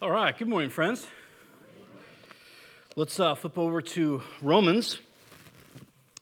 [0.00, 1.04] All right, good morning, friends.
[2.94, 5.00] Let's uh, flip over to Romans,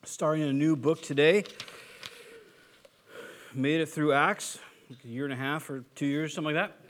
[0.02, 1.44] starting a new book today.
[3.52, 4.58] Made it through Acts,
[4.88, 6.80] like a year and a half or two years, something like that.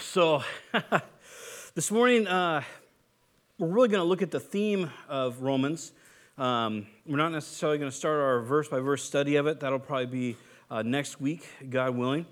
[0.00, 0.42] So,
[1.76, 2.64] this morning, uh,
[3.60, 5.92] we're really going to look at the theme of Romans.
[6.36, 9.60] Um, we're not necessarily going to start our verse by verse study of it.
[9.60, 10.36] That'll probably be
[10.68, 12.26] uh, next week, God willing.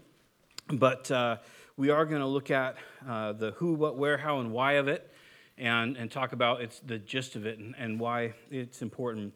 [0.66, 1.36] But uh,
[1.76, 2.76] we are going to look at
[3.08, 5.10] uh, the who, what, where, how, and why of it,
[5.58, 9.32] and, and talk about its, the gist of it and, and why it's important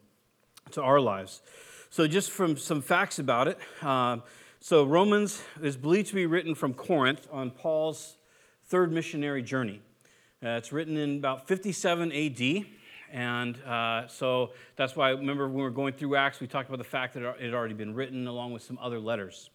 [0.71, 1.41] to our lives.
[1.89, 3.57] So, just from some facts about it.
[3.81, 4.17] Uh,
[4.59, 8.17] so, Romans is believed to be written from Corinth on Paul's
[8.67, 9.81] third missionary journey.
[10.43, 12.65] Uh, it's written in about 57 AD.
[13.11, 16.77] And uh, so that's why, remember, when we were going through Acts, we talked about
[16.77, 19.49] the fact that it had already been written along with some other letters.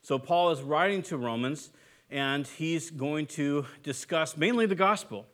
[0.00, 1.70] So Paul is writing to Romans,
[2.10, 5.26] and he's going to discuss mainly the gospel.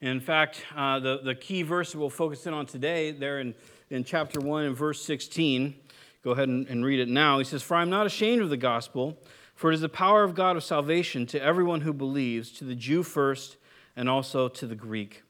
[0.00, 3.54] In fact, uh, the, the key verse that we'll focus in on today, there in,
[3.90, 5.74] in chapter 1 and verse 16,
[6.22, 7.38] go ahead and, and read it now.
[7.38, 9.18] He says, For I'm not ashamed of the gospel,
[9.54, 12.74] for it is the power of God of salvation to everyone who believes, to the
[12.74, 13.56] Jew first,
[13.96, 15.22] and also to the Greek.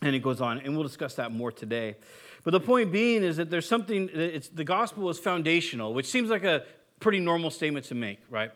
[0.00, 1.96] And it goes on, and we'll discuss that more today.
[2.44, 6.06] But the point being is that there's something, that it's, the gospel is foundational, which
[6.06, 6.64] seems like a
[6.98, 8.50] pretty normal statement to make, right?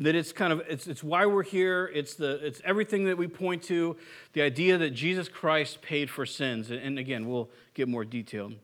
[0.00, 3.26] That it's kind of, it's, it's why we're here, it's, the, it's everything that we
[3.26, 3.96] point to,
[4.32, 6.70] the idea that Jesus Christ paid for sins.
[6.70, 8.54] And again, we'll get more detailed.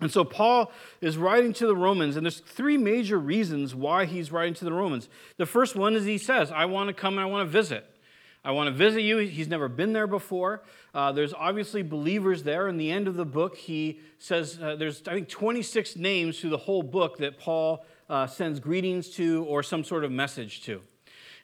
[0.00, 4.30] And so Paul is writing to the Romans, and there's three major reasons why he's
[4.30, 5.08] writing to the Romans.
[5.38, 7.84] The first one is he says, I want to come and I want to visit.
[8.44, 9.18] I want to visit you.
[9.18, 10.62] He's never been there before.
[10.94, 12.68] Uh, there's obviously believers there.
[12.68, 16.50] In the end of the book, he says uh, there's, I think, 26 names through
[16.50, 20.82] the whole book that Paul uh, sends greetings to or some sort of message to.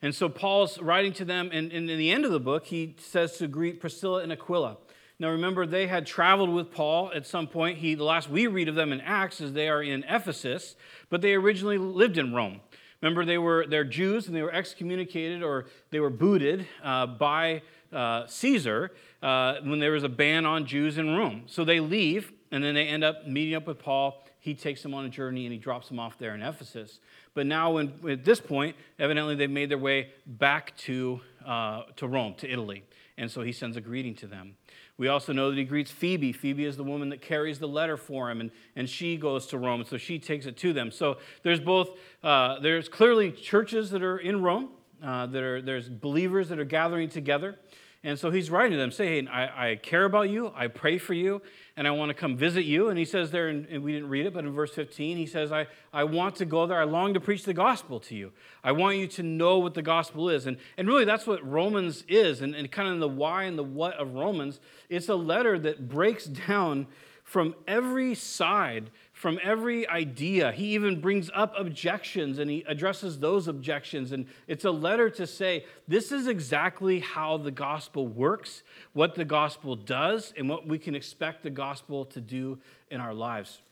[0.02, 2.94] And so Paul's writing to them, and, and in the end of the book, he
[2.98, 4.76] says to greet Priscilla and Aquila.
[5.18, 7.78] Now remember, they had traveled with Paul at some point.
[7.78, 10.74] He, the last we read of them in Acts is they are in Ephesus,
[11.08, 12.61] but they originally lived in Rome.
[13.00, 17.62] Remember, they were they're Jews and they were excommunicated or they were booted uh, by
[17.92, 21.44] uh, Caesar uh, when there was a ban on Jews in Rome.
[21.46, 24.23] So they leave and then they end up meeting up with Paul.
[24.44, 27.00] He takes them on a journey and he drops them off there in Ephesus.
[27.32, 32.06] But now, when, at this point, evidently they've made their way back to, uh, to
[32.06, 32.84] Rome, to Italy.
[33.16, 34.56] And so he sends a greeting to them.
[34.98, 36.34] We also know that he greets Phoebe.
[36.34, 39.56] Phoebe is the woman that carries the letter for him, and, and she goes to
[39.56, 40.90] Rome, so she takes it to them.
[40.90, 44.68] So there's both, uh, there's clearly churches that are in Rome,
[45.02, 47.56] uh, that are, there's believers that are gathering together.
[48.04, 51.14] And so he's writing to them, saying, I, I care about you, I pray for
[51.14, 51.40] you,
[51.74, 52.90] and I want to come visit you.
[52.90, 55.50] And he says there, and we didn't read it, but in verse 15, he says,
[55.50, 56.78] I, I want to go there.
[56.78, 58.32] I long to preach the gospel to you.
[58.62, 60.46] I want you to know what the gospel is.
[60.46, 63.64] And, and really, that's what Romans is, and, and kind of the why and the
[63.64, 64.60] what of Romans.
[64.90, 66.88] It's a letter that breaks down
[67.22, 68.90] from every side
[69.24, 70.52] from every idea.
[70.52, 74.12] He even brings up objections and he addresses those objections.
[74.12, 79.24] And it's a letter to say, this is exactly how the gospel works, what the
[79.24, 82.58] gospel does, and what we can expect the gospel to do
[82.90, 83.63] in our lives.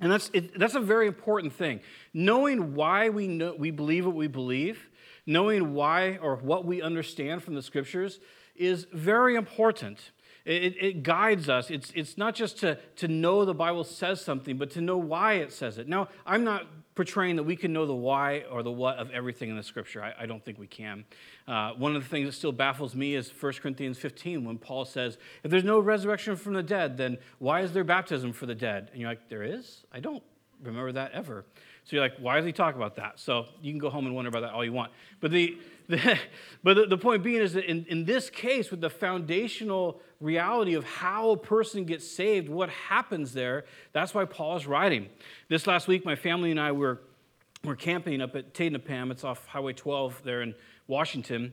[0.00, 1.80] And that's, it, that's a very important thing.
[2.12, 4.90] Knowing why we, know, we believe what we believe,
[5.24, 8.20] knowing why or what we understand from the scriptures
[8.54, 10.10] is very important.
[10.44, 11.70] It, it, guides us.
[11.70, 15.34] It's, it's not just to, to know the Bible says something, but to know why
[15.34, 15.88] it says it.
[15.88, 19.48] Now, I'm not portraying that we can know the why or the what of everything
[19.48, 20.02] in the scripture.
[20.02, 21.06] I, I don't think we can.
[21.48, 24.84] Uh, one of the things that still baffles me is 1 Corinthians 15 when Paul
[24.84, 28.54] says, If there's no resurrection from the dead, then why is there baptism for the
[28.54, 28.90] dead?
[28.92, 29.84] And you're like, There is?
[29.90, 30.22] I don't
[30.62, 31.44] remember that ever.
[31.84, 33.20] So you're like, why does he talk about that?
[33.20, 34.90] So you can go home and wonder about that all you want.
[35.20, 36.18] But the, the
[36.62, 40.74] but the, the, point being is that in, in this case, with the foundational reality
[40.74, 45.08] of how a person gets saved, what happens there, that's why Paul is writing.
[45.48, 47.00] This last week, my family and I were,
[47.62, 49.10] were camping up at Taidnapam.
[49.10, 50.54] It's off Highway 12 there in
[50.88, 51.52] Washington.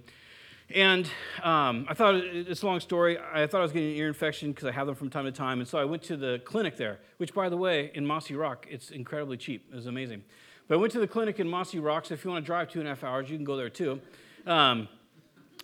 [0.74, 1.06] And
[1.44, 3.18] um, I thought, it's a long story.
[3.34, 5.32] I thought I was getting an ear infection because I have them from time to
[5.32, 5.60] time.
[5.60, 8.90] And so I went to the clinic there, which, by the way, in Mossyrock, it's
[8.90, 9.68] incredibly cheap.
[9.72, 10.24] It was amazing.
[10.68, 12.06] But I went to the clinic in Mossyrock.
[12.06, 13.70] So if you want to drive two and a half hours, you can go there
[13.70, 14.00] too.
[14.48, 14.88] Um,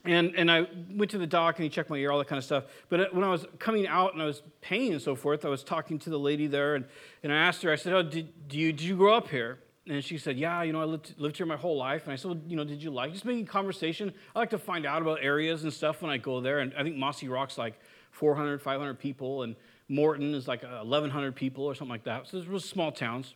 [0.07, 2.37] and, and I went to the doc and he checked my ear, all that kind
[2.37, 2.63] of stuff.
[2.89, 5.49] But uh, when I was coming out and I was paying and so forth, I
[5.49, 6.85] was talking to the lady there and,
[7.23, 9.59] and I asked her, I said, Oh, did, you, did you grow up here?
[9.87, 12.05] And she said, Yeah, you know, I lived, lived here my whole life.
[12.05, 14.13] And I said, Well, you know, did you like just making conversation?
[14.35, 16.59] I like to find out about areas and stuff when I go there.
[16.59, 17.79] And I think Mossyrock's like
[18.11, 19.55] 400, 500 people, and
[19.89, 22.27] Morton is like 1,100 people or something like that.
[22.27, 23.35] So those small towns.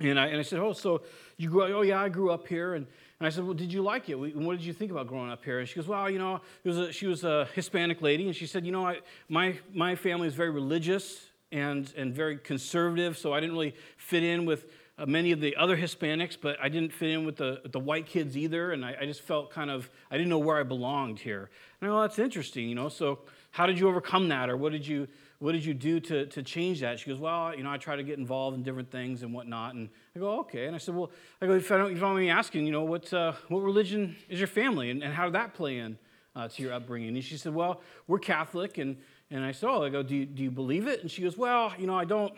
[0.00, 1.02] And I, and I said, Oh, so
[1.36, 1.70] you grew up?
[1.72, 2.74] Oh, yeah, I grew up here.
[2.74, 2.86] And,
[3.24, 4.16] and I said, Well, did you like it?
[4.16, 5.58] What did you think about growing up here?
[5.58, 8.26] And she goes, Well, you know, was a, she was a Hispanic lady.
[8.26, 8.98] And she said, You know, I,
[9.30, 14.24] my, my family is very religious and, and very conservative, so I didn't really fit
[14.24, 14.66] in with
[14.98, 18.04] uh, many of the other Hispanics, but I didn't fit in with the, the white
[18.04, 18.72] kids either.
[18.72, 21.48] And I, I, just felt kind of, I didn't know where I belonged here.
[21.80, 22.90] And I go, well, that's interesting, you know.
[22.90, 23.20] So
[23.52, 24.50] how did you overcome that?
[24.50, 26.98] Or what did you, what did you do to, to change that?
[27.00, 29.74] She goes, well, you know, I try to get involved in different things and whatnot.
[29.74, 30.66] And I go, okay.
[30.66, 31.10] And I said, well,
[31.40, 33.32] I go, if I don't, if you don't mind me asking, you know, what, uh,
[33.48, 34.90] what religion is your family?
[34.90, 35.98] And, and how did that play in
[36.36, 37.14] uh, to your upbringing?
[37.14, 38.78] And she said, well, we're Catholic.
[38.78, 38.96] And,
[39.30, 41.02] and I said, oh, I go, do you, do you believe it?
[41.02, 42.32] And she goes, well, you know, I don't,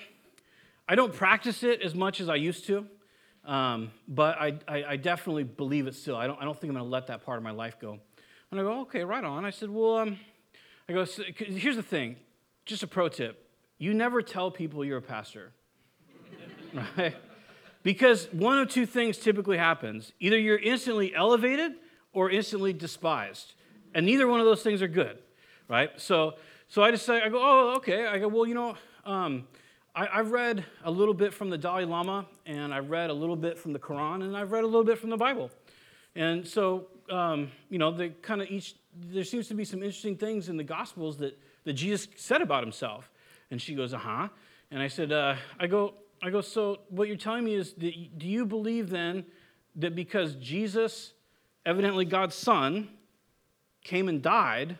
[0.89, 2.87] I don't practice it as much as I used to.
[3.45, 6.17] Um, but I, I, I, definitely believe it still.
[6.17, 8.01] I don't, I don't think I'm going to let that part of my life go.
[8.51, 9.45] And I go, okay, right on.
[9.45, 10.19] I said, well, um,
[10.89, 12.17] I go, so, here's the thing
[12.67, 13.49] just a pro tip.
[13.79, 15.53] You never tell people you're a pastor,
[16.99, 17.15] right?
[17.83, 21.73] Because one of two things typically happens either you're instantly elevated
[22.13, 23.55] or instantly despised.
[23.95, 25.19] And neither one of those things are good,
[25.69, 25.91] right?
[25.97, 26.35] So,
[26.69, 28.07] so I just say, I go, oh, okay.
[28.07, 29.47] I go, well, you know, um,
[29.95, 33.37] I, have read a little bit from the Dalai Lama, and I've read a little
[33.37, 35.51] bit from the Quran, and I've read a little bit from the Bible.
[36.15, 40.17] And so, um, you know, they kind of each, there seems to be some interesting
[40.17, 43.11] things in the Gospels that that Jesus said about himself.
[43.51, 44.29] And she goes, uh huh.
[44.71, 48.19] And I said, uh, I go, I go, so what you're telling me is, that,
[48.19, 49.27] do you believe then
[49.75, 51.13] that because Jesus,
[51.67, 52.89] evidently God's son,
[53.85, 54.79] came and died,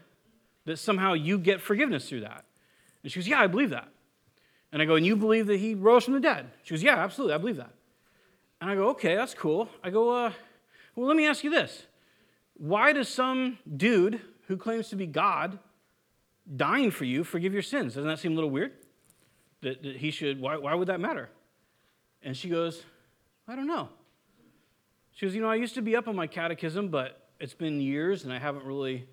[0.65, 2.45] that somehow you get forgiveness through that?
[3.03, 3.89] And she goes, yeah, I believe that.
[4.73, 6.51] And I go, and you believe that he rose from the dead?
[6.63, 7.73] She goes, yeah, absolutely, I believe that.
[8.61, 9.69] And I go, okay, that's cool.
[9.83, 10.33] I go, uh,
[10.95, 11.87] well, let me ask you this.
[12.55, 15.59] Why does some dude who claims to be God
[16.55, 17.95] dying for you forgive your sins.
[17.95, 18.73] Doesn't that seem a little weird?
[19.63, 21.29] That, that he should, why, why would that matter?
[22.23, 22.83] And she goes,
[23.49, 23.89] I don't know.
[25.13, 27.81] She goes, You know, I used to be up on my catechism, but it's been
[27.81, 29.09] years and I haven't really.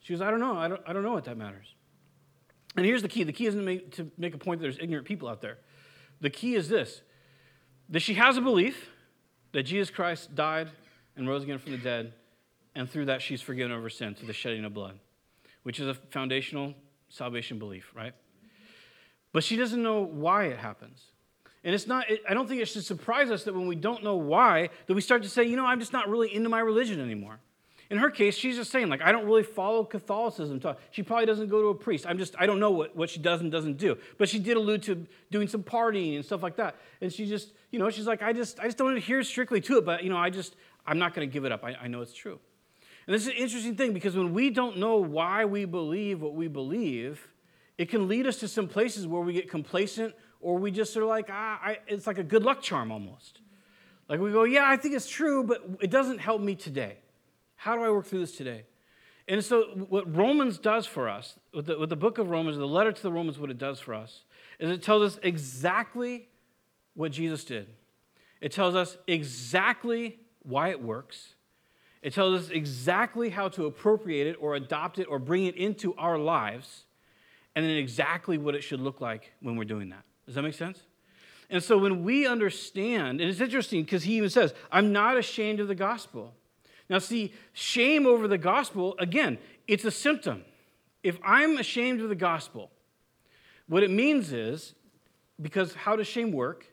[0.00, 0.56] She goes, I don't know.
[0.56, 1.74] I don't, I don't know what that matters.
[2.76, 4.78] And here's the key the key isn't to make, to make a point that there's
[4.78, 5.58] ignorant people out there.
[6.20, 7.02] The key is this
[7.88, 8.90] that she has a belief
[9.52, 10.68] that Jesus Christ died
[11.16, 12.12] and rose again from the dead,
[12.74, 14.98] and through that she's forgiven of her sin through the shedding of blood
[15.66, 16.72] which is a foundational
[17.08, 18.12] salvation belief, right?
[19.32, 21.02] But she doesn't know why it happens.
[21.64, 24.14] And it's not, I don't think it should surprise us that when we don't know
[24.14, 27.00] why, that we start to say, you know, I'm just not really into my religion
[27.00, 27.40] anymore.
[27.90, 30.62] In her case, she's just saying, like, I don't really follow Catholicism.
[30.92, 32.06] She probably doesn't go to a priest.
[32.06, 33.98] I'm just, I don't know what, what she does and doesn't do.
[34.18, 36.76] But she did allude to doing some partying and stuff like that.
[37.00, 39.78] And she just, you know, she's like, I just, I just don't adhere strictly to
[39.78, 40.54] it, but, you know, I just,
[40.86, 41.64] I'm not going to give it up.
[41.64, 42.38] I, I know it's true.
[43.06, 46.34] And this is an interesting thing because when we don't know why we believe what
[46.34, 47.28] we believe,
[47.78, 51.04] it can lead us to some places where we get complacent or we just are
[51.04, 53.40] like, ah, I, it's like a good luck charm almost.
[54.08, 56.98] Like we go, yeah, I think it's true, but it doesn't help me today.
[57.56, 58.64] How do I work through this today?
[59.28, 62.66] And so, what Romans does for us, with the, with the book of Romans, the
[62.66, 64.22] letter to the Romans, what it does for us,
[64.60, 66.28] is it tells us exactly
[66.94, 67.66] what Jesus did.
[68.40, 71.34] It tells us exactly why it works.
[72.02, 75.94] It tells us exactly how to appropriate it or adopt it or bring it into
[75.96, 76.84] our lives,
[77.54, 80.04] and then exactly what it should look like when we're doing that.
[80.26, 80.82] Does that make sense?
[81.48, 85.60] And so when we understand, and it's interesting because he even says, I'm not ashamed
[85.60, 86.34] of the gospel.
[86.88, 90.44] Now, see, shame over the gospel, again, it's a symptom.
[91.02, 92.70] If I'm ashamed of the gospel,
[93.68, 94.74] what it means is,
[95.40, 96.66] because how does shame work?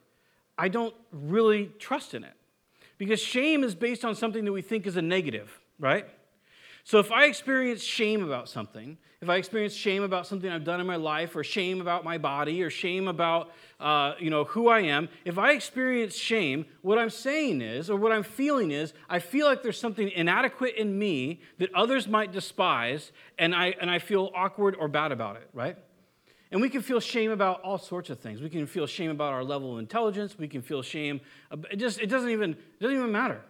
[0.56, 2.34] I don't really trust in it.
[3.04, 6.06] Because shame is based on something that we think is a negative, right?
[6.84, 10.80] So if I experience shame about something, if I experience shame about something I've done
[10.80, 14.68] in my life, or shame about my body, or shame about uh, you know who
[14.68, 18.94] I am, if I experience shame, what I'm saying is, or what I'm feeling is,
[19.08, 23.90] I feel like there's something inadequate in me that others might despise, and I and
[23.90, 25.76] I feel awkward or bad about it, right?
[26.50, 28.40] And we can feel shame about all sorts of things.
[28.40, 30.38] We can feel shame about our level of intelligence.
[30.38, 31.20] We can feel shame.
[31.70, 33.40] It just it doesn't even it doesn't even matter.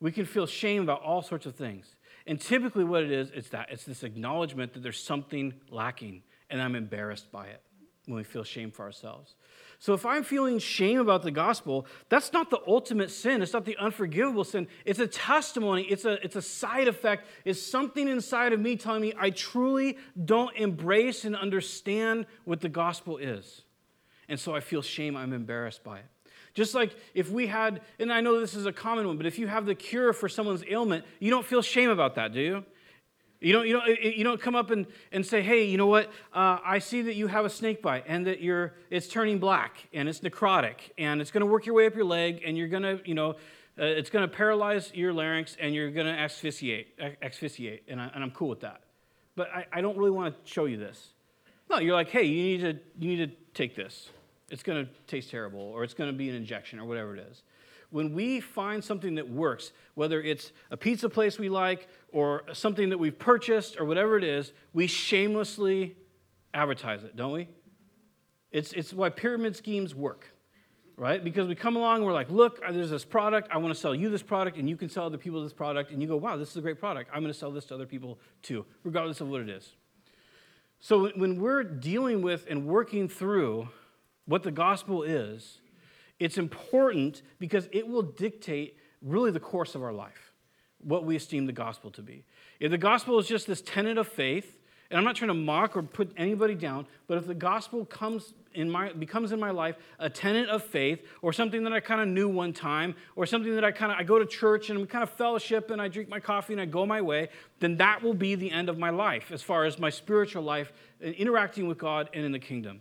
[0.00, 1.96] We can feel shame about all sorts of things.
[2.26, 6.60] And typically, what it is, it's that it's this acknowledgement that there's something lacking, and
[6.60, 7.62] I'm embarrassed by it
[8.06, 9.34] when we feel shame for ourselves.
[9.78, 13.42] So if I'm feeling shame about the gospel, that's not the ultimate sin.
[13.42, 14.68] It's not the unforgivable sin.
[14.84, 17.26] It's a testimony, it's a, it's a side effect.
[17.44, 22.68] It's something inside of me telling me I truly don't embrace and understand what the
[22.68, 23.62] gospel is.
[24.28, 26.06] And so I feel shame, I'm embarrassed by it.
[26.54, 29.38] Just like if we had, and I know this is a common one, but if
[29.38, 32.64] you have the cure for someone's ailment, you don't feel shame about that, do you?
[33.40, 36.06] You don't, you don't, you don't come up and, and say, hey, you know what?
[36.32, 39.88] Uh, I see that you have a snake bite and that you're, it's turning black
[39.92, 42.68] and it's necrotic and it's going to work your way up your leg and you're
[42.68, 43.32] going to, you know,
[43.78, 48.10] uh, it's going to paralyze your larynx and you're going to asphyxiate, asphyxiate and, I,
[48.14, 48.80] I'm cool with that.
[49.34, 51.08] But I, I don't really want to show you this.
[51.68, 54.08] No, you're like, hey, you need to, you need to take this.
[54.50, 57.26] It's going to taste terrible or it's going to be an injection or whatever it
[57.30, 57.42] is
[57.96, 62.90] when we find something that works, whether it's a pizza place we like or something
[62.90, 65.96] that we've purchased or whatever it is, we shamelessly
[66.52, 67.48] advertise it, don't we?
[68.52, 70.30] It's, it's why pyramid schemes work,
[70.98, 71.24] right?
[71.24, 73.48] Because we come along and we're like, look, uh, there's this product.
[73.50, 75.90] I want to sell you this product, and you can sell other people this product.
[75.90, 77.08] And you go, wow, this is a great product.
[77.14, 79.72] I'm going to sell this to other people too, regardless of what it is.
[80.80, 83.70] So when we're dealing with and working through
[84.26, 85.62] what the gospel is,
[86.18, 90.32] it's important because it will dictate really the course of our life,
[90.82, 92.24] what we esteem the gospel to be.
[92.60, 94.58] If the gospel is just this tenet of faith,
[94.90, 98.34] and I'm not trying to mock or put anybody down, but if the gospel comes
[98.54, 102.00] in my, becomes in my life a tenet of faith, or something that I kind
[102.00, 104.78] of knew one time, or something that I kind of I go to church and
[104.78, 107.76] we kind of fellowship and I drink my coffee and I go my way, then
[107.78, 111.14] that will be the end of my life as far as my spiritual life, and
[111.16, 112.80] interacting with God and in the kingdom.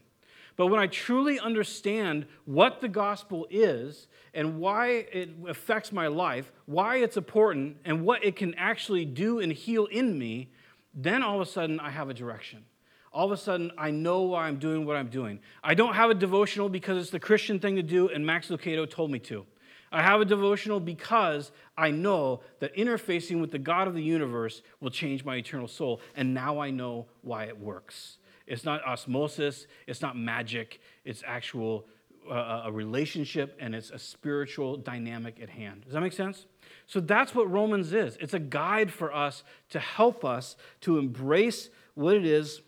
[0.57, 6.51] But when I truly understand what the gospel is and why it affects my life,
[6.65, 10.49] why it's important, and what it can actually do and heal in me,
[10.93, 12.63] then all of a sudden I have a direction.
[13.11, 15.39] All of a sudden I know why I'm doing what I'm doing.
[15.63, 18.89] I don't have a devotional because it's the Christian thing to do and Max Lucado
[18.89, 19.45] told me to.
[19.91, 24.61] I have a devotional because I know that interfacing with the God of the universe
[24.81, 28.17] will change my eternal soul, and now I know why it works.
[28.47, 31.87] It's not osmosis, it's not magic, it's actual
[32.29, 35.83] uh, a relationship and it's a spiritual dynamic at hand.
[35.83, 36.45] Does that make sense?
[36.87, 38.17] So that's what Romans is.
[38.19, 42.61] It's a guide for us to help us to embrace what it is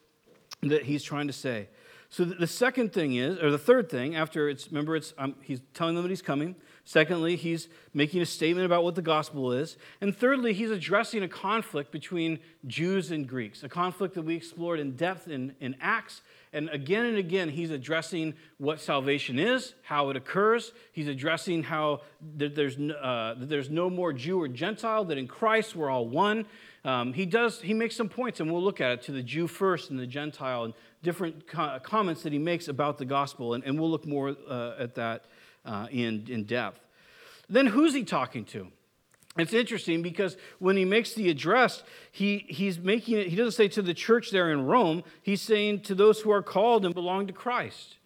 [0.61, 1.69] that he's trying to say.
[2.09, 5.59] So the second thing is, or the third thing, after it's, remember, it's, um, he's
[5.73, 6.55] telling them that he's coming.
[6.87, 9.75] Secondly, he's making a statement about what the gospel is.
[9.99, 14.79] And thirdly, he's addressing a conflict between Jews and Greeks, a conflict that we explored
[14.79, 16.21] in depth in, in Acts.
[16.53, 20.71] And again and again, he's addressing what salvation is, how it occurs.
[20.93, 25.89] He's addressing how there's, uh, there's no more Jew or Gentile, that in Christ we're
[25.89, 26.45] all one.
[26.85, 29.47] Um, he does, he makes some points, and we'll look at it to the Jew
[29.47, 33.55] first and the Gentile, and different co- comments that he makes about the gospel.
[33.55, 35.25] And, and we'll look more uh, at that
[35.67, 36.79] uh, in, in depth.
[37.49, 38.67] Then who's he talking to?
[39.37, 43.67] It's interesting because when he makes the address, he, he's making it, he doesn't say
[43.67, 47.27] to the church there in Rome, he's saying to those who are called and belong
[47.27, 47.97] to Christ.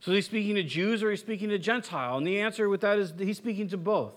[0.00, 2.16] So he's speaking to Jews or he's speaking to Gentile?
[2.16, 4.14] And the answer with that is he's speaking to both.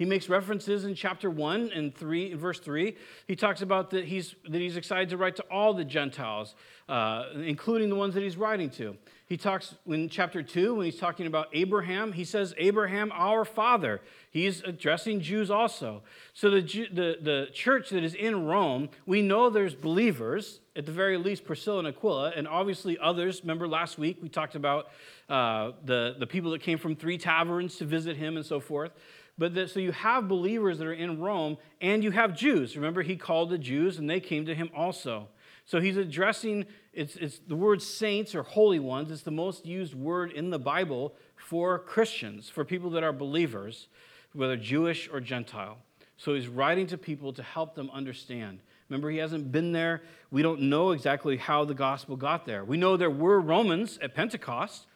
[0.00, 2.96] He makes references in chapter 1 and 3, in verse 3.
[3.26, 6.54] He talks about that he's, that he's excited to write to all the Gentiles,
[6.88, 8.96] uh, including the ones that he's writing to.
[9.26, 14.00] He talks in chapter 2, when he's talking about Abraham, he says, Abraham, our father.
[14.30, 16.02] He's addressing Jews also.
[16.32, 20.92] So the, the, the church that is in Rome, we know there's believers, at the
[20.92, 23.42] very least Priscilla and Aquila, and obviously others.
[23.42, 24.88] Remember last week we talked about
[25.28, 28.92] uh, the, the people that came from three taverns to visit him and so forth.
[29.40, 32.76] But the, so you have believers that are in Rome, and you have Jews.
[32.76, 35.28] Remember, he called the Jews, and they came to him also.
[35.64, 39.10] So he's addressing, it's, it's the word saints or holy ones.
[39.10, 43.88] It's the most used word in the Bible for Christians, for people that are believers,
[44.34, 45.78] whether Jewish or Gentile.
[46.18, 48.60] So he's writing to people to help them understand.
[48.90, 50.02] Remember, he hasn't been there.
[50.30, 52.62] We don't know exactly how the gospel got there.
[52.62, 54.86] We know there were Romans at Pentecost.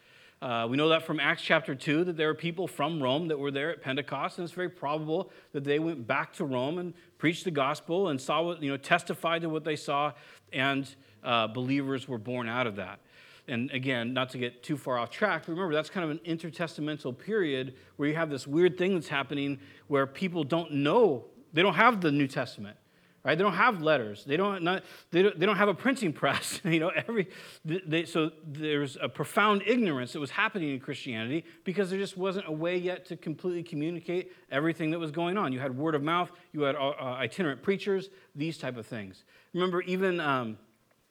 [0.45, 3.39] Uh, we know that from Acts chapter 2 that there are people from Rome that
[3.39, 6.93] were there at Pentecost, and it's very probable that they went back to Rome and
[7.17, 10.11] preached the gospel and saw what, you know, testified to what they saw,
[10.53, 12.99] and uh, believers were born out of that.
[13.47, 17.17] And again, not to get too far off track, remember that's kind of an intertestamental
[17.17, 21.73] period where you have this weird thing that's happening where people don't know, they don't
[21.73, 22.77] have the New Testament
[23.25, 23.35] right?
[23.35, 24.23] They don't have letters.
[24.23, 26.61] They don't, not, they don't, they don't have a printing press.
[26.63, 27.27] you know, every,
[27.65, 32.47] they, so there's a profound ignorance that was happening in Christianity because there just wasn't
[32.47, 35.51] a way yet to completely communicate everything that was going on.
[35.51, 39.25] You had word of mouth, you had uh, uh itinerant preachers, these type of things.
[39.53, 40.59] Remember, even um,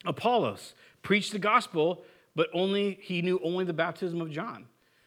[0.07, 2.05] Apollos preached the gospel,
[2.37, 4.67] but only he knew only the baptism of John.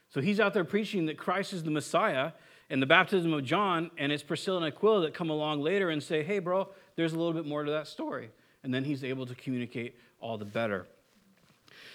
[0.09, 2.31] So he's out there preaching that Christ is the Messiah
[2.69, 6.01] and the baptism of John, and it's Priscilla and Aquila that come along later and
[6.01, 8.29] say, hey, bro, there's a little bit more to that story.
[8.63, 10.87] And then he's able to communicate all the better.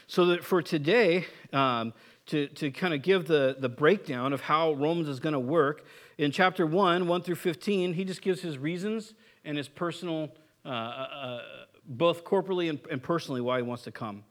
[0.06, 1.92] So that for today, um,
[2.26, 5.84] to, to kind of give the, the breakdown of how Romans is going to work,
[6.18, 9.14] in chapter 1, 1 through 15, he just gives his reasons
[9.44, 10.30] and his personal
[10.64, 11.42] uh, uh,
[11.84, 14.22] both corporally and, and personally, why he wants to come.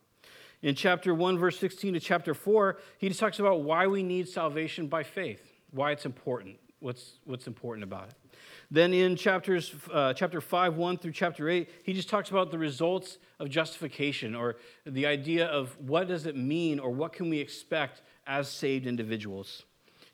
[0.61, 4.29] In chapter 1, verse 16 to chapter 4, he just talks about why we need
[4.29, 8.15] salvation by faith, why it's important, what's, what's important about it.
[8.69, 12.57] Then in chapters, uh, chapter 5, 1 through chapter 8, he just talks about the
[12.57, 17.39] results of justification or the idea of what does it mean or what can we
[17.39, 19.65] expect as saved individuals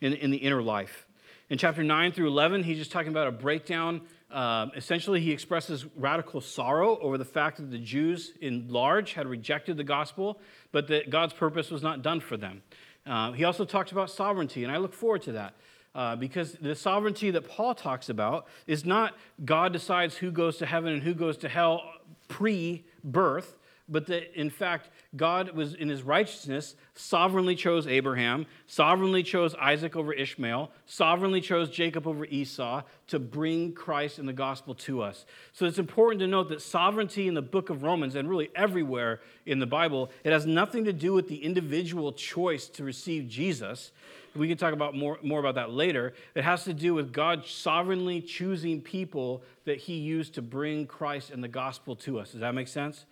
[0.01, 1.05] in, in the inner life.
[1.49, 4.01] In chapter 9 through 11, he's just talking about a breakdown.
[4.31, 9.27] Um, essentially, he expresses radical sorrow over the fact that the Jews in large had
[9.27, 10.41] rejected the gospel,
[10.73, 12.63] but that God's purpose was not done for them.
[13.07, 15.53] Uh, he also talks about sovereignty, and I look forward to that.
[15.95, 20.65] Uh, because the sovereignty that Paul talks about is not God decides who goes to
[20.67, 21.81] heaven and who goes to hell
[22.27, 23.57] pre birth,
[23.89, 29.95] but that in fact, God was in his righteousness sovereignly chose Abraham, sovereignly chose Isaac
[29.95, 35.25] over Ishmael, sovereignly chose Jacob over Esau to bring Christ and the gospel to us.
[35.53, 39.21] So it's important to note that sovereignty in the book of Romans and really everywhere
[39.45, 43.91] in the Bible, it has nothing to do with the individual choice to receive Jesus.
[44.35, 46.13] We can talk about more, more about that later.
[46.35, 51.31] It has to do with God sovereignly choosing people that he used to bring Christ
[51.31, 52.31] and the gospel to us.
[52.31, 53.05] Does that make sense?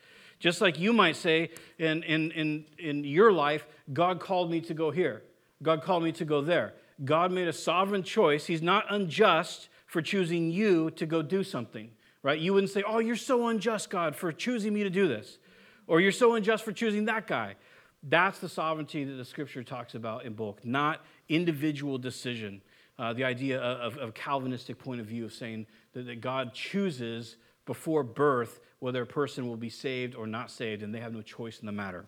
[0.45, 1.49] Just like you might say
[1.79, 5.23] in, in, in, in your life, God called me to go here,
[5.63, 6.75] God called me to go there.
[7.03, 8.45] God made a sovereign choice.
[8.45, 11.89] He's not unjust for choosing you to go do something,
[12.21, 12.39] right?
[12.39, 15.39] You wouldn't say, Oh, you're so unjust, God, for choosing me to do this.
[15.87, 17.55] Or you're so unjust for choosing that guy.
[18.03, 22.61] That's the sovereignty that the scripture talks about in bulk, not individual decision.
[22.99, 27.37] Uh, the idea of, of Calvinistic point of view of saying that, that God chooses
[27.65, 31.21] before birth whether a person will be saved or not saved, and they have no
[31.21, 32.05] choice in the matter.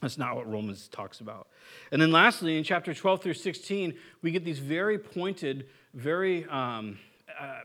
[0.00, 1.48] That's not what Romans talks about.
[1.92, 6.98] And then lastly, in chapter 12 through 16, we get these very pointed, very um,
[7.40, 7.60] uh,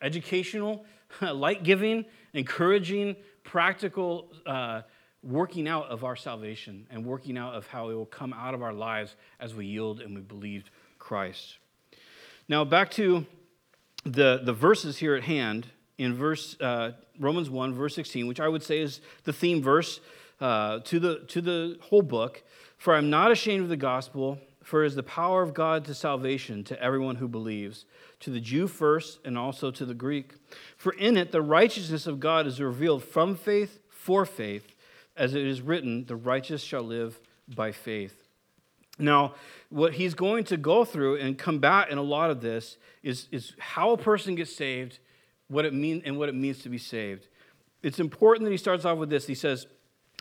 [0.00, 0.84] educational,
[1.20, 4.82] light giving, encouraging, practical uh,
[5.22, 8.62] working out of our salvation and working out of how it will come out of
[8.62, 11.58] our lives as we yield and we believe Christ.
[12.48, 13.26] Now, back to
[14.04, 15.66] the, the verses here at hand
[16.00, 20.00] in verse uh, Romans 1, verse 16, which I would say is the theme verse
[20.40, 22.42] uh, to, the, to the whole book.
[22.78, 25.94] For I'm not ashamed of the gospel, for it is the power of God to
[25.94, 27.84] salvation to everyone who believes,
[28.20, 30.32] to the Jew first and also to the Greek.
[30.78, 34.74] For in it the righteousness of God is revealed from faith for faith,
[35.18, 38.26] as it is written, the righteous shall live by faith.
[38.98, 39.34] Now,
[39.68, 43.52] what he's going to go through and combat in a lot of this is, is
[43.58, 44.98] how a person gets saved
[45.50, 47.26] what it means and what it means to be saved.
[47.82, 49.26] It's important that he starts off with this.
[49.26, 49.66] He says,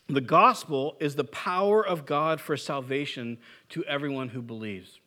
[0.07, 3.37] The gospel is the power of God for salvation
[3.69, 4.99] to everyone who believes.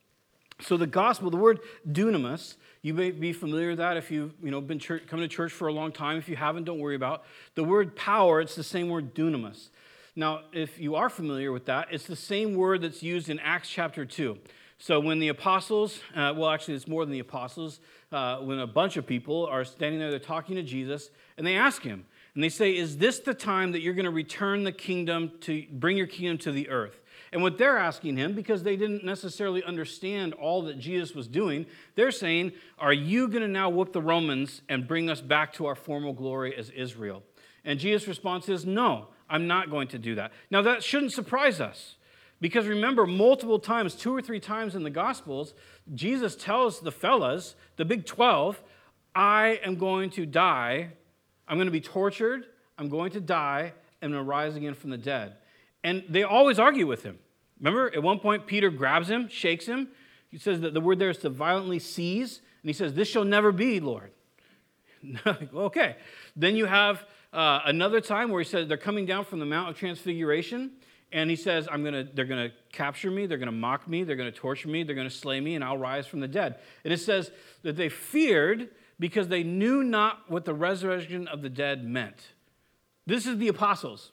[0.61, 1.59] So the gospel, the word
[1.89, 5.33] dunamis, you may be familiar with that if you've you know, been church, coming to
[5.33, 6.17] church for a long time.
[6.17, 7.23] If you haven't, don't worry about.
[7.55, 9.69] The word power, it's the same word dunamis.
[10.15, 13.67] Now, if you are familiar with that, it's the same word that's used in Acts
[13.67, 14.37] chapter 2.
[14.83, 17.79] So when the apostles, uh, well, actually, it's more than the apostles,
[18.11, 21.55] uh, when a bunch of people are standing there, they're talking to Jesus, and they
[21.55, 24.73] ask him, and they say, Is this the time that you're going to return the
[24.73, 26.99] kingdom to bring your kingdom to the earth?
[27.31, 31.65] And what they're asking him, because they didn't necessarily understand all that Jesus was doing,
[31.95, 35.65] they're saying, Are you going to now whoop the Romans and bring us back to
[35.65, 37.23] our former glory as Israel?
[37.63, 40.33] And Jesus' response is, No, I'm not going to do that.
[40.51, 41.95] Now, that shouldn't surprise us.
[42.43, 45.53] Because remember, multiple times, two or three times in the Gospels,
[45.95, 48.61] Jesus tells the fellas, the big 12,
[49.15, 50.89] I am going to die.
[51.47, 52.45] I'm going to be tortured.
[52.77, 53.71] I'm going to die.
[54.01, 55.35] and I'm going to rise again from the dead.
[55.85, 57.17] And they always argue with him.
[57.61, 59.87] Remember, at one point, Peter grabs him, shakes him.
[60.29, 62.41] He says that the word there is to violently seize.
[62.61, 64.11] And he says, This shall never be, Lord.
[65.25, 65.95] okay.
[66.35, 69.69] Then you have uh, another time where he says they're coming down from the Mount
[69.69, 70.71] of Transfiguration
[71.13, 74.03] and he says, I'm gonna, they're going to capture me, they're going to mock me,
[74.03, 76.27] they're going to torture me, they're going to slay me, and I'll rise from the
[76.27, 76.57] dead.
[76.83, 81.49] And it says that they feared because they knew not what the resurrection of the
[81.49, 82.33] dead meant.
[83.05, 84.11] This is the apostles,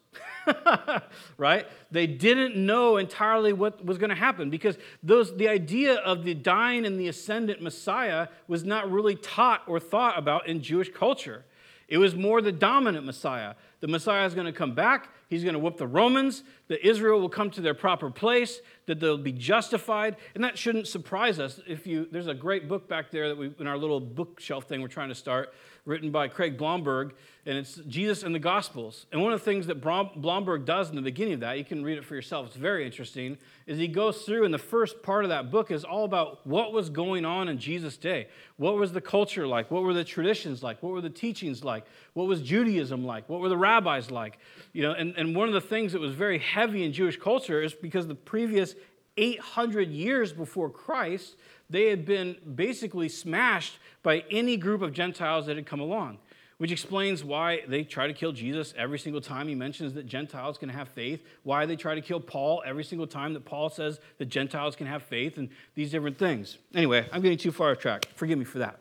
[1.39, 1.67] right?
[1.93, 6.35] They didn't know entirely what was going to happen because those, the idea of the
[6.35, 11.45] dying and the ascendant Messiah was not really taught or thought about in Jewish culture.
[11.91, 13.55] It was more the dominant Messiah.
[13.81, 15.09] The Messiah is going to come back.
[15.29, 16.45] He's going to whoop the Romans.
[16.69, 18.61] That Israel will come to their proper place.
[18.87, 20.17] That they'll be justified.
[20.37, 21.61] And that shouldn't surprise us.
[21.67, 24.81] If you, there's a great book back there that we, in our little bookshelf thing
[24.81, 25.53] we're trying to start,
[25.91, 29.07] written by Craig Blomberg, and it's Jesus and the Gospels.
[29.11, 31.83] And one of the things that Blomberg does in the beginning of that, you can
[31.83, 35.25] read it for yourself, it's very interesting, is he goes through, and the first part
[35.25, 38.29] of that book is all about what was going on in Jesus' day.
[38.57, 39.71] What was the culture like?
[39.71, 40.81] What were the traditions like?
[40.81, 41.87] What were the teachings like?
[42.13, 43.29] What was Judaism like?
[43.29, 44.39] What were the rabbis like?
[44.73, 47.61] You know, and, and one of the things that was very heavy in Jewish culture
[47.61, 48.77] is because the previous
[49.21, 51.37] 800 years before Christ,
[51.69, 56.19] they had been basically smashed by any group of Gentiles that had come along,
[56.59, 60.59] which explains why they try to kill Jesus every single time he mentions that Gentiles
[60.59, 64.01] can have faith, why they try to kill Paul every single time that Paul says
[64.19, 66.59] that Gentiles can have faith, and these different things.
[66.75, 68.07] Anyway, I'm getting too far off track.
[68.15, 68.81] Forgive me for that.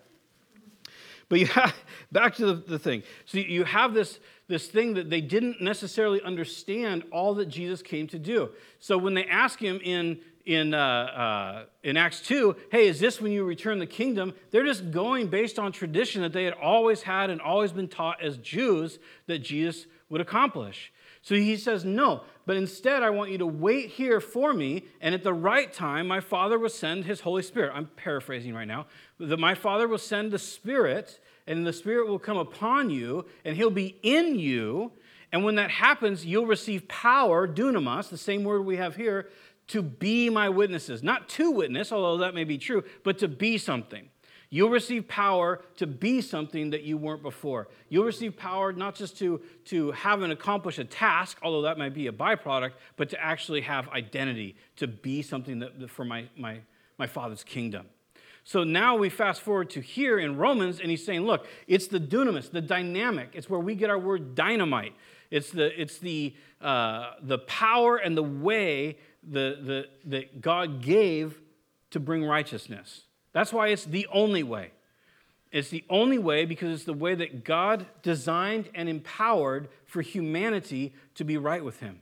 [1.29, 1.75] But you have,
[2.11, 3.03] back to the, the thing.
[3.25, 8.07] So you have this, this thing that they didn't necessarily understand all that Jesus came
[8.07, 8.49] to do.
[8.79, 13.21] So when they ask him in in, uh, uh, in Acts 2, hey, is this
[13.21, 14.33] when you return the kingdom?
[14.49, 18.19] They're just going based on tradition that they had always had and always been taught
[18.19, 20.91] as Jews that Jesus would accomplish.
[21.21, 25.13] So he says, no, but instead I want you to wait here for me, and
[25.13, 27.71] at the right time, my Father will send his Holy Spirit.
[27.75, 28.87] I'm paraphrasing right now.
[29.19, 33.55] That my Father will send the Spirit, and the Spirit will come upon you, and
[33.55, 34.93] he'll be in you.
[35.31, 39.29] And when that happens, you'll receive power, dunamis, the same word we have here,
[39.67, 41.03] to be my witnesses.
[41.03, 44.09] Not to witness, although that may be true, but to be something.
[44.51, 47.67] You'll receive power to be something that you weren't before.
[47.87, 51.93] You'll receive power not just to, to have and accomplish a task, although that might
[51.93, 56.61] be a byproduct, but to actually have identity, to be something that, for my, my,
[56.97, 57.85] my Father's kingdom.
[58.43, 61.99] So now we fast forward to here in Romans, and he's saying, look, it's the
[61.99, 63.29] dunamis, the dynamic.
[63.33, 64.95] It's where we get our word dynamite.
[65.29, 71.39] It's the, it's the, uh, the power and the way the, the, that God gave
[71.91, 73.03] to bring righteousness.
[73.31, 74.71] That's why it's the only way.
[75.51, 80.93] It's the only way because it's the way that God designed and empowered for humanity
[81.15, 82.01] to be right with Him.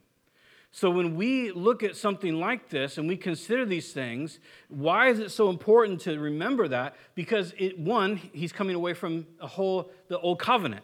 [0.71, 5.19] So when we look at something like this and we consider these things, why is
[5.19, 6.95] it so important to remember that?
[7.15, 10.83] Because it, one, he's coming away from a whole the old covenant,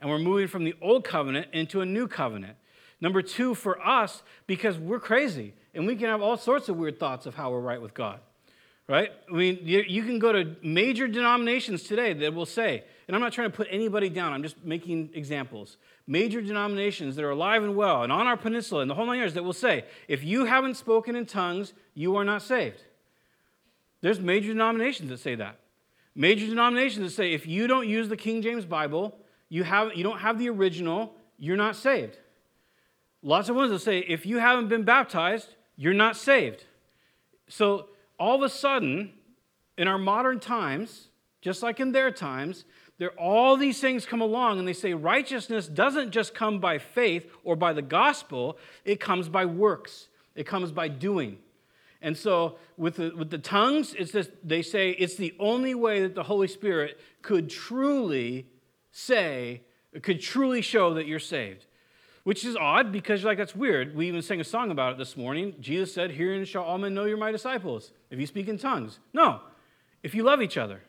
[0.00, 2.56] and we're moving from the old covenant into a new covenant.
[3.00, 6.98] Number two, for us, because we're crazy and we can have all sorts of weird
[6.98, 8.20] thoughts of how we're right with God,
[8.88, 9.10] right?
[9.28, 13.22] I mean, you, you can go to major denominations today that will say, and I'm
[13.22, 15.76] not trying to put anybody down, I'm just making examples.
[16.06, 19.18] Major denominations that are alive and well and on our peninsula and the whole nine
[19.18, 22.80] yards that will say, if you haven't spoken in tongues, you are not saved.
[24.02, 25.58] There's major denominations that say that.
[26.14, 29.18] Major denominations that say, if you don't use the King James Bible,
[29.48, 32.18] you, have, you don't have the original, you're not saved.
[33.22, 36.64] Lots of ones that say, if you haven't been baptized, you're not saved.
[37.48, 37.88] So
[38.18, 39.12] all of a sudden,
[39.78, 41.08] in our modern times,
[41.40, 42.64] just like in their times,
[42.98, 47.30] there all these things come along and they say righteousness doesn't just come by faith
[47.44, 50.08] or by the gospel, it comes by works.
[50.34, 51.38] It comes by doing.
[52.02, 56.02] And so with the, with the tongues, it's just, they say it's the only way
[56.02, 58.46] that the Holy Spirit could truly
[58.92, 59.62] say,
[60.02, 61.66] could truly show that you're saved
[62.26, 63.94] which is odd because you're like, that's weird.
[63.94, 65.54] We even sang a song about it this morning.
[65.60, 68.98] Jesus said, Herein shall all men know you're my disciples, if you speak in tongues.
[69.12, 69.42] No,
[70.02, 70.82] if you love each other.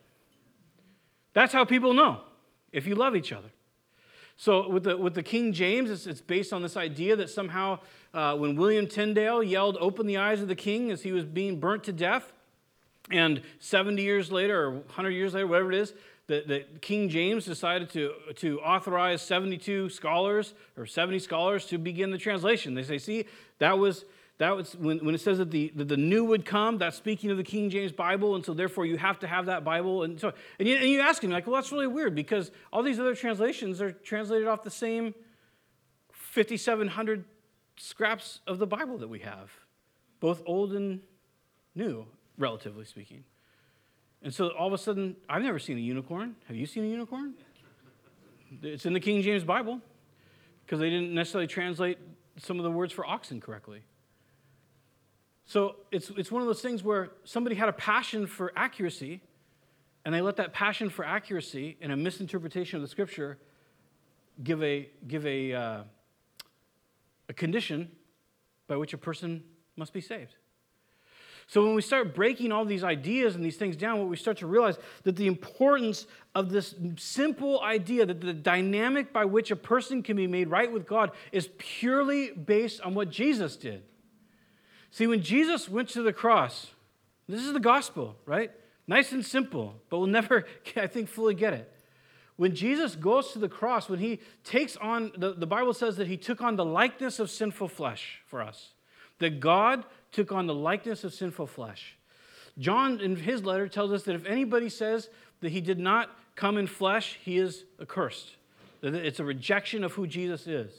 [1.34, 2.22] That's how people know,
[2.72, 3.50] if you love each other.
[4.36, 7.82] So with the, with the King James, it's, it's based on this idea that somehow
[8.16, 11.60] uh, when William Tyndale yelled, Open the eyes of the king as he was being
[11.60, 12.34] burnt to death,
[13.12, 15.94] and 70 years later, or 100 years later, whatever it is,
[16.28, 22.12] that, that King James decided to, to authorize 72 scholars or 70 scholars to begin
[22.12, 22.74] the translation.
[22.74, 23.26] They say, see,
[23.60, 24.04] that was,
[24.38, 27.32] that was when, when it says that the, that the new would come, that's speaking
[27.32, 30.04] of the King James Bible, and so therefore you have to have that Bible.
[30.04, 32.84] And so and you, and you ask him, like, well, that's really weird because all
[32.84, 35.16] these other translations are translated off the same
[36.12, 37.24] 5,700
[37.78, 39.50] scraps of the Bible that we have,
[40.20, 41.00] both old and
[41.74, 42.06] new,
[42.38, 43.24] relatively speaking.
[44.22, 46.36] And so all of a sudden, I've never seen a unicorn.
[46.48, 47.34] Have you seen a unicorn?
[48.62, 49.82] It's in the King James Bible
[50.66, 51.98] because they didn't necessarily translate
[52.38, 53.82] some of the words for oxen correctly.
[55.46, 59.22] So it's, it's one of those things where somebody had a passion for accuracy,
[60.04, 63.38] and they let that passion for accuracy and a misinterpretation of the scripture
[64.44, 65.84] give a, give a, uh,
[67.30, 67.92] a condition
[68.68, 69.44] by which a person
[69.78, 70.36] must be saved.
[71.48, 74.38] So when we start breaking all these ideas and these things down, what we start
[74.40, 76.06] to realize that the importance
[76.36, 80.70] of this simple idea that the dynamic by which a person can be made right
[80.70, 83.84] with God is purely based on what Jesus did.
[84.92, 86.68] See, when Jesus went to the cross,
[87.30, 88.52] this is the gospel, right?
[88.86, 91.72] Nice and simple, but we'll never, I think, fully get it.
[92.36, 96.08] When Jesus goes to the cross, when he takes on, the, the Bible says that
[96.08, 98.74] he took on the likeness of sinful flesh for us,
[99.20, 101.98] that God took on the likeness of sinful flesh.
[102.58, 105.10] John, in his letter, tells us that if anybody says
[105.42, 108.36] that he did not come in flesh, he is accursed.
[108.82, 110.72] That it's a rejection of who Jesus is.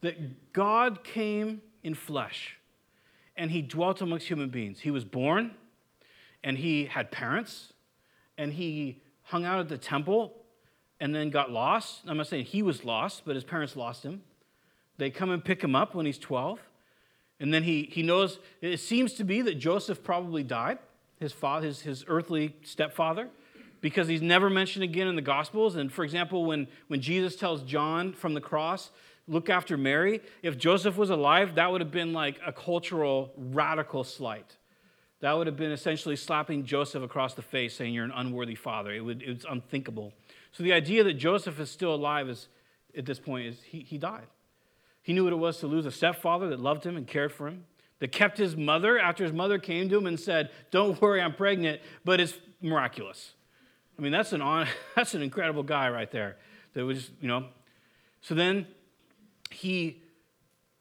[0.00, 2.56] That God came in flesh
[3.36, 4.80] and he dwelt amongst human beings.
[4.80, 5.52] He was born
[6.42, 7.72] and he had parents
[8.38, 10.34] and he hung out at the temple
[10.98, 12.02] and then got lost.
[12.06, 14.22] I'm not saying he was lost, but his parents lost him.
[14.98, 16.58] They come and pick him up when he's 12.
[17.40, 20.78] And then he, he knows, it seems to be that Joseph probably died,
[21.18, 23.28] his, father, his, his earthly stepfather,
[23.80, 25.76] because he's never mentioned again in the Gospels.
[25.76, 28.90] And for example, when, when Jesus tells John from the cross,
[29.26, 34.04] look after Mary, if Joseph was alive, that would have been like a cultural radical
[34.04, 34.56] slight.
[35.20, 38.90] That would have been essentially slapping Joseph across the face, saying, You're an unworthy father.
[38.90, 40.12] It, would, it's unthinkable.
[40.52, 42.48] So the idea that Joseph is still alive is,
[42.96, 44.26] at this point is he, he died.
[45.10, 47.48] He knew what it was to lose a stepfather that loved him and cared for
[47.48, 47.64] him,
[47.98, 51.34] that kept his mother after his mother came to him and said, Don't worry, I'm
[51.34, 53.32] pregnant, but it's miraculous.
[53.98, 56.36] I mean, that's an, on, that's an incredible guy right there.
[56.74, 57.46] That was, you know.
[58.20, 58.68] So then
[59.50, 60.00] he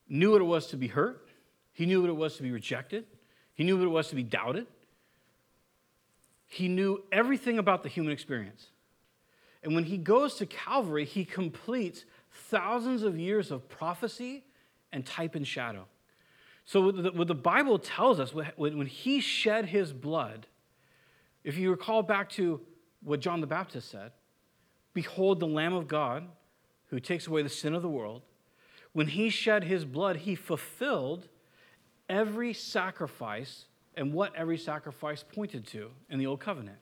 [0.08, 1.28] knew what it was to be hurt,
[1.74, 3.06] he knew what it was to be rejected,
[3.56, 4.68] he knew what it was to be doubted.
[6.46, 8.68] He knew everything about the human experience.
[9.63, 12.06] And when he goes to Calvary, he completes
[12.39, 14.43] thousands of years of prophecy
[14.91, 15.86] and type and shadow.
[16.65, 20.47] So, what the Bible tells us, when he shed his blood,
[21.43, 22.62] if you recall back to
[23.02, 24.12] what John the Baptist said
[24.93, 26.28] Behold, the Lamb of God
[26.89, 28.23] who takes away the sin of the world.
[28.93, 31.28] When he shed his blood, he fulfilled
[32.10, 36.78] every sacrifice and what every sacrifice pointed to in the Old Covenant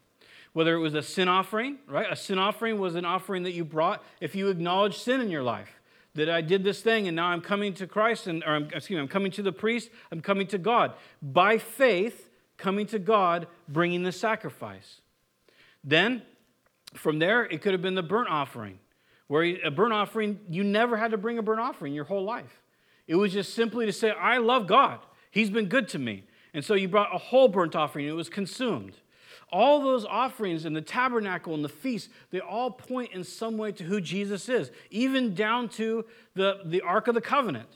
[0.58, 2.08] whether it was a sin offering, right?
[2.10, 5.43] A sin offering was an offering that you brought if you acknowledge sin in your
[5.43, 5.70] life.
[6.15, 8.98] That I did this thing and now I'm coming to Christ, and, or I'm, excuse
[8.98, 10.93] me, I'm coming to the priest, I'm coming to God.
[11.22, 15.02] By faith, coming to God, bringing the sacrifice.
[15.84, 16.24] Then,
[16.96, 18.80] from there, it could have been the burnt offering,
[19.28, 22.63] where a burnt offering, you never had to bring a burnt offering your whole life.
[23.06, 25.02] It was just simply to say, I love God.
[25.30, 26.24] He's been good to me.
[26.52, 28.98] And so you brought a whole burnt offering, it was consumed.
[29.50, 33.72] All those offerings in the tabernacle and the feast, they all point in some way
[33.72, 36.06] to who Jesus is, even down to
[36.36, 37.70] the, the Ark of the Covenant.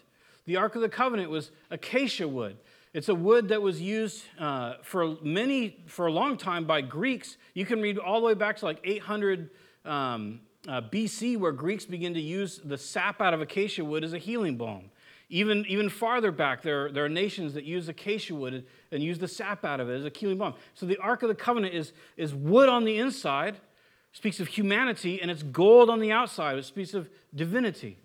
[0.45, 2.57] The Ark of the Covenant was acacia wood.
[2.93, 7.37] It's a wood that was used uh, for many, for a long time by Greeks.
[7.53, 9.49] You can read all the way back to like 800
[9.85, 14.11] um, uh, BC, where Greeks begin to use the sap out of acacia wood as
[14.11, 14.91] a healing balm.
[15.33, 19.29] Even, even farther back, there, there are nations that use acacia wood and use the
[19.29, 20.55] sap out of it as a healing balm.
[20.73, 23.55] So the Ark of the Covenant is, is wood on the inside,
[24.11, 27.97] speaks of humanity, and it's gold on the outside, it speaks of divinity.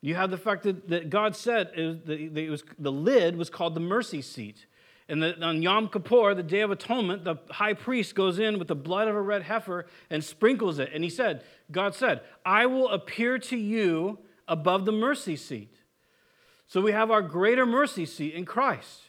[0.00, 3.50] You have the fact that, that God said it was, it was, the lid was
[3.50, 4.64] called the mercy seat.
[5.10, 8.68] And the, on Yom Kippur, the Day of Atonement, the high priest goes in with
[8.68, 10.90] the blood of a red heifer and sprinkles it.
[10.94, 15.76] And he said, God said, I will appear to you above the mercy seat.
[16.72, 19.02] So we have our greater mercy seat in Christ.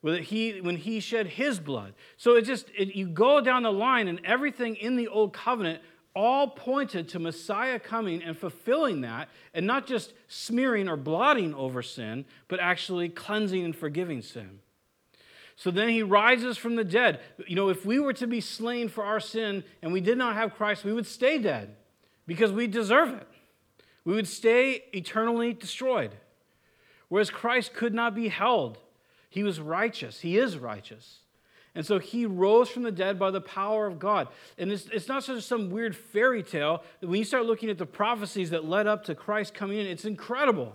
[0.00, 1.94] When he, when he shed his blood.
[2.16, 5.82] So it just, it, you go down the line, and everything in the old covenant
[6.14, 11.82] all pointed to Messiah coming and fulfilling that, and not just smearing or blotting over
[11.82, 14.60] sin, but actually cleansing and forgiving sin.
[15.56, 17.18] So then he rises from the dead.
[17.44, 20.36] You know, if we were to be slain for our sin and we did not
[20.36, 21.74] have Christ, we would stay dead
[22.28, 23.26] because we deserve it.
[24.04, 26.14] We would stay eternally destroyed.
[27.10, 28.78] Whereas Christ could not be held.
[29.28, 30.20] He was righteous.
[30.20, 31.18] He is righteous.
[31.74, 34.28] And so he rose from the dead by the power of God.
[34.58, 36.82] And it's, it's not just some weird fairy tale.
[37.00, 40.04] When you start looking at the prophecies that led up to Christ coming in, it's
[40.04, 40.74] incredible.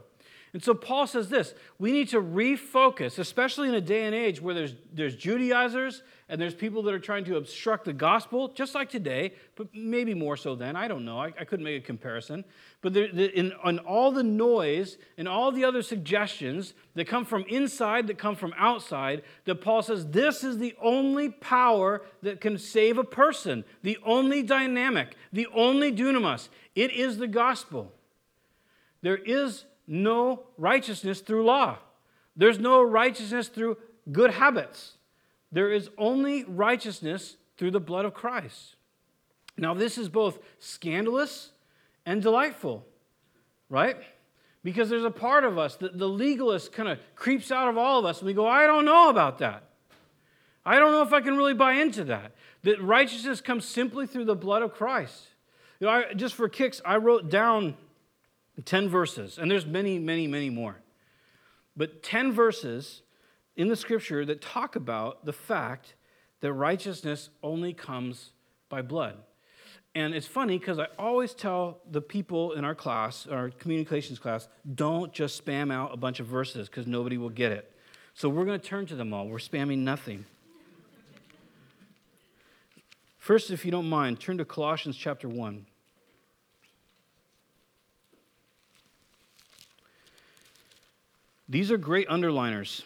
[0.56, 4.40] And so Paul says this we need to refocus, especially in a day and age
[4.40, 8.74] where there's, there's Judaizers and there's people that are trying to obstruct the gospel, just
[8.74, 10.78] like today, but maybe more so then.
[10.78, 11.20] I don't know.
[11.20, 12.46] I, I couldn't make a comparison.
[12.82, 17.44] But there, in, in all the noise and all the other suggestions that come from
[17.50, 22.58] inside, that come from outside, that Paul says this is the only power that can
[22.58, 26.48] save a person, the only dynamic, the only dunamis.
[26.76, 27.92] It is the gospel.
[29.02, 31.78] There is no righteousness through law.
[32.36, 33.78] There's no righteousness through
[34.12, 34.94] good habits.
[35.52, 38.76] There is only righteousness through the blood of Christ.
[39.58, 41.52] Now, this is both scandalous
[42.06, 42.86] and delightful,
[43.70, 43.98] right?
[44.64, 48.00] Because there's a part of us that the legalist kind of creeps out of all
[48.00, 49.64] of us, and we go, I don't know about that.
[50.66, 52.34] I don't know if I can really buy into that.
[52.64, 55.28] That righteousness comes simply through the blood of Christ.
[55.80, 57.76] You know, I, just for kicks, I wrote down
[58.64, 60.78] 10 verses, and there's many, many, many more.
[61.76, 63.02] But 10 verses
[63.56, 65.96] in the scripture that talk about the fact
[66.40, 68.32] that righteousness only comes
[68.70, 69.18] by blood.
[69.94, 74.50] And it's funny because I always tell the people in our class, our communications class,
[74.76, 77.72] don't just spam out a bunch of verses because nobody will get it.
[78.14, 79.28] So we're going to turn to them all.
[79.28, 80.26] We're spamming nothing.
[83.18, 85.66] First, if you don't mind, turn to Colossians chapter 1.
[91.48, 92.82] These are great underliners,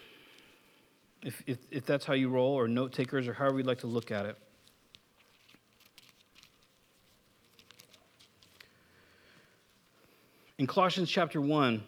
[1.24, 3.88] if, if, if that's how you roll, or note takers, or however you'd like to
[3.88, 4.38] look at it.
[10.58, 11.82] In Colossians chapter 1,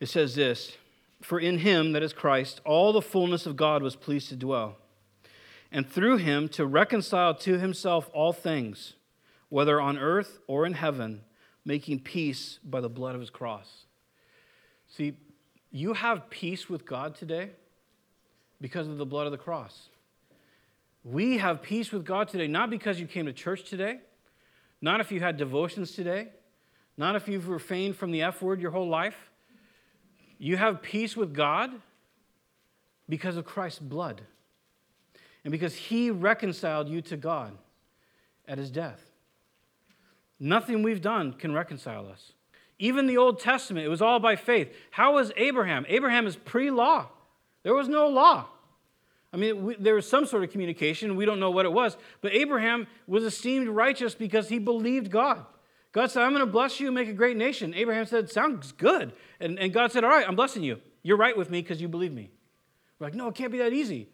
[0.00, 0.76] it says this
[1.22, 4.76] For in him, that is Christ, all the fullness of God was pleased to dwell,
[5.70, 8.94] and through him to reconcile to himself all things,
[9.50, 11.20] whether on earth or in heaven,
[11.64, 13.84] making peace by the blood of his cross.
[14.96, 15.14] See,
[15.72, 17.50] you have peace with God today
[18.60, 19.88] because of the blood of the cross.
[21.02, 23.98] We have peace with God today, not because you came to church today,
[24.80, 26.28] not if you had devotions today,
[26.96, 29.16] not if you've refrained from the F word your whole life.
[30.38, 31.72] You have peace with God
[33.08, 34.22] because of Christ's blood
[35.42, 37.58] and because he reconciled you to God
[38.46, 39.10] at his death.
[40.38, 42.32] Nothing we've done can reconcile us.
[42.84, 44.70] Even the Old Testament, it was all by faith.
[44.90, 45.86] How was Abraham?
[45.88, 47.06] Abraham is pre law,
[47.62, 48.44] there was no law.
[49.32, 51.16] I mean, we, there was some sort of communication.
[51.16, 51.96] We don't know what it was.
[52.20, 55.46] But Abraham was esteemed righteous because he believed God.
[55.92, 57.72] God said, I'm going to bless you and make a great nation.
[57.72, 59.14] Abraham said, Sounds good.
[59.40, 60.78] And, and God said, All right, I'm blessing you.
[61.02, 62.28] You're right with me because you believe me.
[62.98, 64.10] We're like, No, it can't be that easy.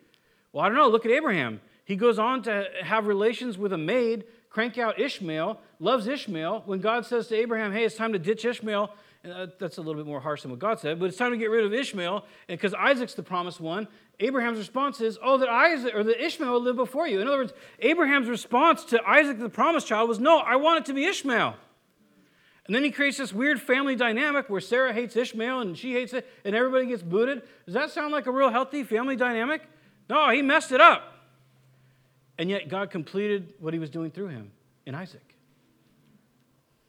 [0.52, 0.88] Well, I don't know.
[0.88, 1.60] Look at Abraham.
[1.84, 6.64] He goes on to have relations with a maid, crank out Ishmael, loves Ishmael.
[6.66, 8.90] When God says to Abraham, Hey, it's time to ditch Ishmael,
[9.24, 11.36] uh, that's a little bit more harsh than what God said, but it's time to
[11.36, 13.86] get rid of Ishmael because Isaac's the promised one.
[14.18, 17.38] Abraham's response is, "Oh, that Isaac or that Ishmael will live before you." In other
[17.38, 21.04] words, Abraham's response to Isaac, the promised child, was, "No, I want it to be
[21.04, 21.54] Ishmael."
[22.66, 26.12] And then he creates this weird family dynamic where Sarah hates Ishmael and she hates
[26.12, 27.42] it, and everybody gets booted.
[27.66, 29.62] Does that sound like a real healthy family dynamic?
[30.08, 31.19] No, he messed it up.
[32.40, 34.50] And yet God completed what he was doing through him
[34.86, 35.29] in Isaac.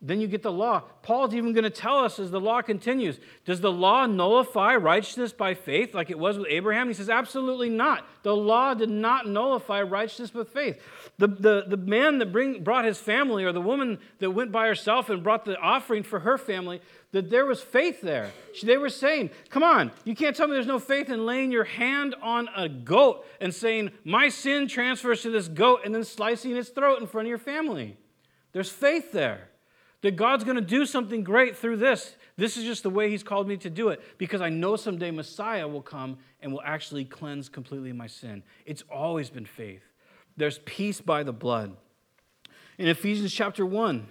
[0.04, 0.82] Then you get the law.
[1.04, 5.32] Paul's even going to tell us as the law continues Does the law nullify righteousness
[5.32, 6.88] by faith like it was with Abraham?
[6.88, 8.08] He says, Absolutely not.
[8.24, 10.82] The law did not nullify righteousness with faith.
[11.20, 14.68] The, the, the man that bring, brought his family, or the woman that went by
[14.68, 18.32] herself and brought the offering for her family, that there was faith there.
[18.64, 21.66] They were saying, Come on, you can't tell me there's no faith in laying your
[21.66, 26.58] hand on a goat and saying, My sin transfers to this goat, and then slicing
[26.58, 27.98] its throat in front of your family.
[28.52, 29.51] There's faith there
[30.02, 32.16] that God's going to do something great through this.
[32.38, 35.12] This is just the way He's called me to do it because I know someday
[35.12, 38.44] Messiah will come and will actually cleanse completely my sin.
[38.66, 39.84] It's always been faith.
[40.38, 41.76] There's peace by the blood.
[42.78, 44.08] In Ephesians chapter 1,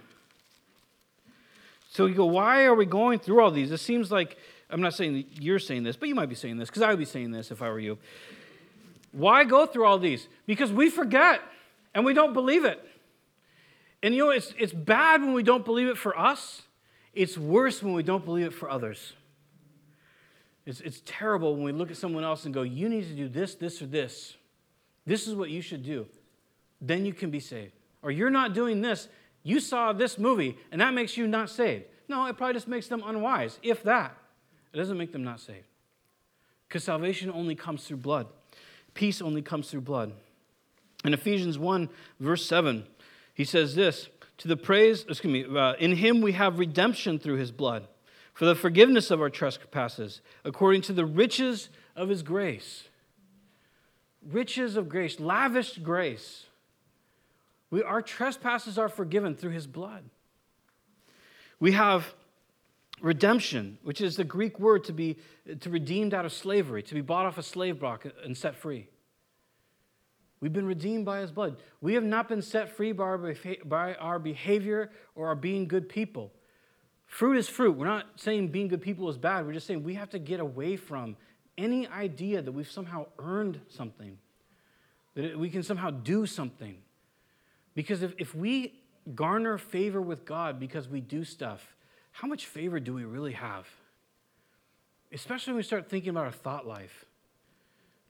[1.89, 3.69] so you go, why are we going through all these?
[3.69, 4.37] It seems like,
[4.69, 6.89] I'm not saying that you're saying this, but you might be saying this because I
[6.89, 7.97] would be saying this if I were you.
[9.11, 10.29] Why go through all these?
[10.45, 11.41] Because we forget
[11.93, 12.81] and we don't believe it.
[14.03, 16.63] And you know, it's, it's bad when we don't believe it for us,
[17.13, 19.13] it's worse when we don't believe it for others.
[20.65, 23.27] It's, it's terrible when we look at someone else and go, You need to do
[23.27, 24.35] this, this, or this.
[25.05, 26.07] This is what you should do.
[26.79, 27.73] Then you can be saved.
[28.01, 29.07] Or you're not doing this.
[29.43, 31.85] You saw this movie, and that makes you not saved.
[32.07, 34.15] No, it probably just makes them unwise, if that.
[34.73, 35.65] It doesn't make them not saved.
[36.67, 38.27] Because salvation only comes through blood,
[38.93, 40.13] peace only comes through blood.
[41.03, 42.85] In Ephesians 1, verse 7,
[43.33, 47.37] he says this to the praise, excuse me, uh, in him we have redemption through
[47.37, 47.87] his blood
[48.33, 52.85] for the forgiveness of our trespasses according to the riches of his grace.
[54.23, 56.45] Riches of grace, lavished grace.
[57.69, 60.03] We, our trespasses are forgiven through his blood.
[61.59, 62.13] We have
[63.01, 65.17] redemption, which is the Greek word to be
[65.59, 68.87] to redeemed out of slavery, to be bought off a slave block and set free.
[70.41, 71.57] We've been redeemed by his blood.
[71.81, 75.87] We have not been set free by our, by our behavior or our being good
[75.87, 76.31] people.
[77.05, 77.77] Fruit is fruit.
[77.77, 79.45] We're not saying being good people is bad.
[79.45, 81.15] We're just saying we have to get away from
[81.57, 84.17] any idea that we've somehow earned something,
[85.13, 86.77] that we can somehow do something.
[87.75, 88.79] Because if, if we
[89.13, 91.75] garner favor with God because we do stuff,
[92.13, 93.67] how much favor do we really have?
[95.11, 97.05] Especially when we start thinking about our thought life.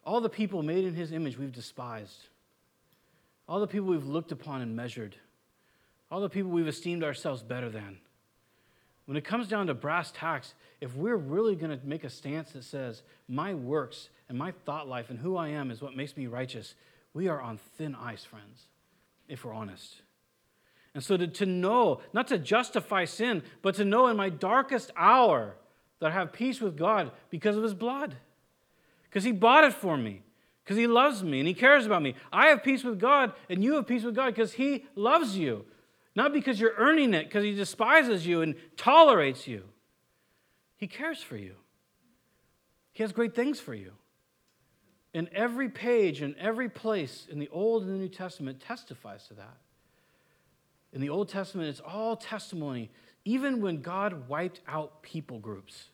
[0.03, 2.27] All the people made in his image we've despised.
[3.47, 5.15] All the people we've looked upon and measured.
[6.11, 7.97] all the people we've esteemed ourselves better than.
[9.05, 12.51] When it comes down to brass tacks, if we're really going to make a stance
[12.51, 16.15] that says, my works and my thought life and who I am is what makes
[16.15, 16.75] me righteous,
[17.13, 18.67] we are on thin ice, friends,
[19.27, 20.01] if we're honest.
[20.93, 24.91] And so to, to know, not to justify sin, but to know in my darkest
[24.97, 25.55] hour
[25.99, 28.15] that I have peace with God because of his blood.
[29.11, 30.23] Because he bought it for me.
[30.63, 32.15] Because he loves me and he cares about me.
[32.31, 35.65] I have peace with God and you have peace with God because he loves you.
[36.15, 39.63] Not because you're earning it, because he despises you and tolerates you.
[40.77, 41.55] He cares for you.
[42.93, 43.91] He has great things for you.
[45.13, 49.33] And every page and every place in the Old and the New Testament testifies to
[49.35, 49.57] that.
[50.93, 52.91] In the Old Testament, it's all testimony.
[53.25, 55.89] Even when God wiped out people groups,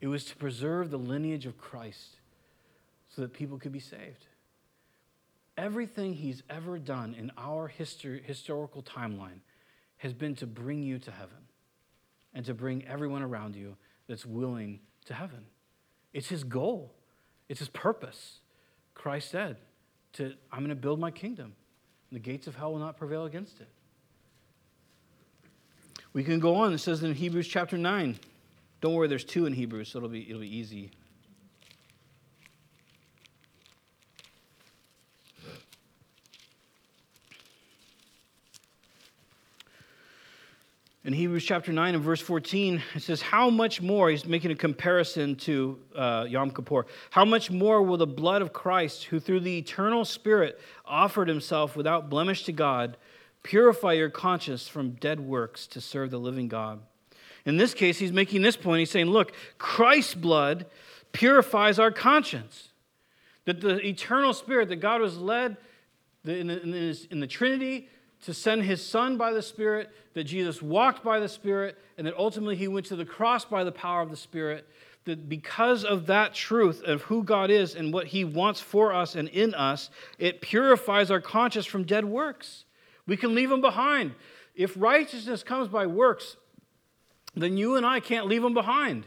[0.00, 2.15] it was to preserve the lineage of Christ
[3.16, 4.26] so that people could be saved.
[5.56, 9.40] Everything he's ever done in our history, historical timeline
[9.96, 11.48] has been to bring you to heaven
[12.34, 13.74] and to bring everyone around you
[14.06, 15.46] that's willing to heaven.
[16.12, 16.92] It's his goal,
[17.48, 18.40] it's his purpose.
[18.94, 19.56] Christ said,
[20.14, 21.54] to, I'm going to build my kingdom,
[22.10, 23.68] and the gates of hell will not prevail against it.
[26.12, 26.72] We can go on.
[26.72, 28.18] It says in Hebrews chapter 9.
[28.82, 30.90] Don't worry, there's two in Hebrews, so it'll be, it'll be easy.
[41.06, 44.56] In Hebrews chapter 9 and verse 14, it says, How much more, he's making a
[44.56, 49.38] comparison to uh, Yom Kippur, how much more will the blood of Christ, who through
[49.38, 52.96] the eternal Spirit offered himself without blemish to God,
[53.44, 56.80] purify your conscience from dead works to serve the living God?
[57.44, 58.80] In this case, he's making this point.
[58.80, 60.66] He's saying, Look, Christ's blood
[61.12, 62.70] purifies our conscience.
[63.44, 65.56] That the eternal Spirit, that God was led
[66.24, 67.90] in the, in the, in the Trinity,
[68.26, 72.18] to send his son by the Spirit, that Jesus walked by the Spirit, and that
[72.18, 74.66] ultimately he went to the cross by the power of the Spirit.
[75.04, 79.14] That because of that truth of who God is and what he wants for us
[79.14, 82.64] and in us, it purifies our conscience from dead works.
[83.06, 84.16] We can leave them behind.
[84.56, 86.36] If righteousness comes by works,
[87.36, 89.04] then you and I can't leave them behind.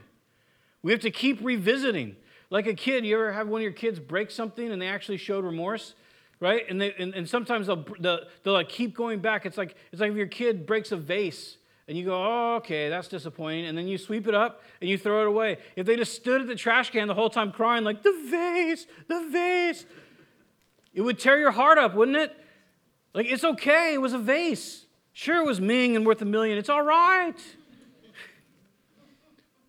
[0.81, 2.15] We have to keep revisiting.
[2.49, 5.17] Like a kid, you ever have one of your kids break something and they actually
[5.17, 5.93] showed remorse?
[6.39, 6.63] Right?
[6.69, 9.45] And, they, and, and sometimes they'll, they'll, they'll like keep going back.
[9.45, 12.89] It's like, it's like if your kid breaks a vase and you go, oh, okay,
[12.89, 13.65] that's disappointing.
[13.65, 15.57] And then you sweep it up and you throw it away.
[15.75, 18.85] If they just stood at the trash can the whole time crying, like, the vase,
[19.07, 19.85] the vase,
[20.93, 22.35] it would tear your heart up, wouldn't it?
[23.13, 24.85] Like, it's okay, it was a vase.
[25.13, 26.57] Sure, it was Ming and worth a million.
[26.57, 27.35] It's all right.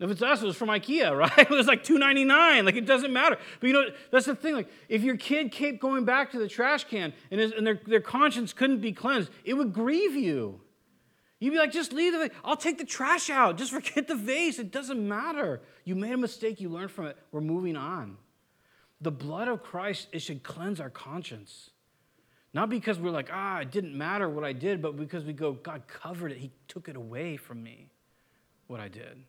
[0.00, 1.38] If it's us, it was from IKEA, right?
[1.38, 2.64] It was like $2.99.
[2.64, 3.36] Like it doesn't matter.
[3.60, 4.54] But you know, that's the thing.
[4.54, 7.80] Like if your kid kept going back to the trash can and, his, and their,
[7.86, 10.60] their conscience couldn't be cleansed, it would grieve you.
[11.38, 13.56] You'd be like, just leave the I'll take the trash out.
[13.56, 14.58] Just forget the vase.
[14.58, 15.60] It doesn't matter.
[15.84, 16.60] You made a mistake.
[16.60, 17.18] You learned from it.
[17.30, 18.16] We're moving on.
[19.02, 21.70] The blood of Christ, it should cleanse our conscience.
[22.52, 25.52] Not because we're like, ah, it didn't matter what I did, but because we go,
[25.52, 26.38] God covered it.
[26.38, 27.90] He took it away from me,
[28.66, 29.22] what I did.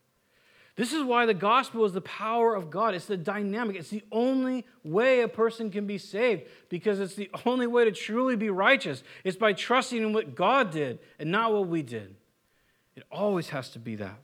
[0.78, 2.95] This is why the gospel is the power of God.
[2.95, 3.76] It's the dynamic.
[3.76, 7.91] It's the only way a person can be saved because it's the only way to
[7.91, 9.03] truly be righteous.
[9.24, 12.15] It's by trusting in what God did and not what we did.
[12.95, 14.17] It always has to be that.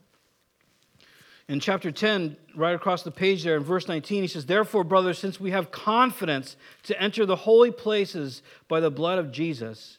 [1.48, 5.18] In chapter 10, right across the page there in verse 19, he says, Therefore, brothers,
[5.18, 9.98] since we have confidence to enter the holy places by the blood of Jesus,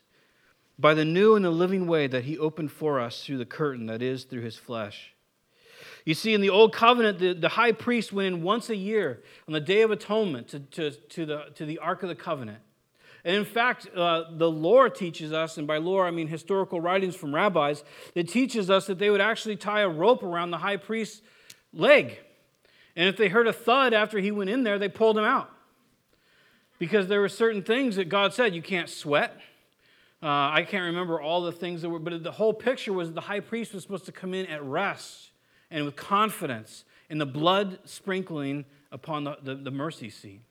[0.77, 3.87] by the new and the living way that he opened for us through the curtain
[3.87, 5.13] that is through his flesh
[6.05, 9.21] you see, in the Old Covenant, the, the high priest went in once a year
[9.47, 12.59] on the Day of Atonement to, to, to, the, to the Ark of the Covenant.
[13.25, 17.15] And in fact, uh, the lore teaches us, and by lore I mean historical writings
[17.15, 17.83] from rabbis,
[18.15, 21.21] it teaches us that they would actually tie a rope around the high priest's
[21.73, 22.17] leg.
[22.95, 25.51] And if they heard a thud after he went in there, they pulled him out.
[26.79, 29.35] Because there were certain things that God said you can't sweat.
[30.23, 33.21] Uh, I can't remember all the things that were, but the whole picture was the
[33.21, 35.28] high priest was supposed to come in at rest
[35.71, 40.41] and with confidence in the blood sprinkling upon the, the, the mercy seat.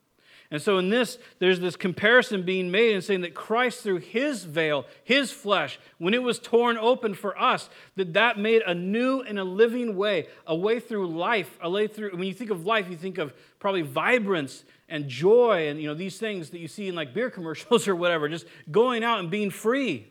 [0.51, 4.45] And so, in this, there's this comparison being made and saying that Christ, through his
[4.45, 9.21] veil, his flesh, when it was torn open for us, that that made a new
[9.21, 12.13] and a living way, a way through life, a way through.
[12.13, 15.95] When you think of life, you think of probably vibrance and joy and you know
[15.95, 19.31] these things that you see in like beer commercials or whatever, just going out and
[19.31, 20.07] being free.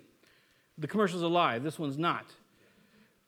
[0.78, 1.64] The commercial's alive.
[1.64, 2.32] This one's not.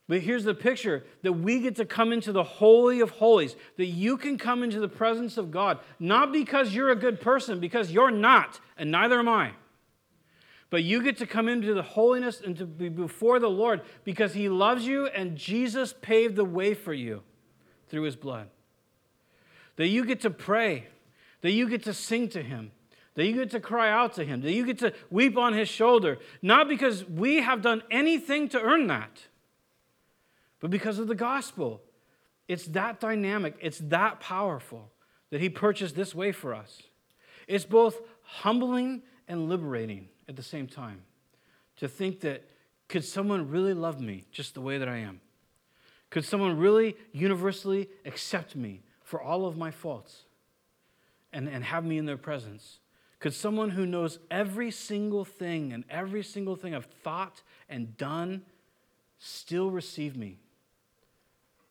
[0.09, 3.85] But here's the picture that we get to come into the Holy of Holies, that
[3.85, 7.91] you can come into the presence of God, not because you're a good person, because
[7.91, 9.51] you're not, and neither am I,
[10.71, 14.33] But you get to come into the holiness and to be before the Lord because
[14.33, 17.21] He loves you and Jesus paved the way for you
[17.87, 18.49] through His blood.
[19.75, 20.87] That you get to pray,
[21.41, 22.71] that you get to sing to Him,
[23.13, 25.69] that you get to cry out to Him, that you get to weep on His
[25.69, 29.27] shoulder, not because we have done anything to earn that,
[30.59, 31.81] but because of the gospel.
[32.49, 34.91] It's that dynamic, it's that powerful
[35.29, 36.81] that He purchased this way for us.
[37.47, 41.03] It's both humbling and liberating at the same time.
[41.77, 42.43] To think that,
[42.87, 45.21] could someone really love me just the way that I am?
[46.09, 50.23] Could someone really universally accept me for all of my faults
[51.31, 52.79] and, and have me in their presence?
[53.19, 58.41] Could someone who knows every single thing and every single thing I've thought and done
[59.19, 60.39] still receive me?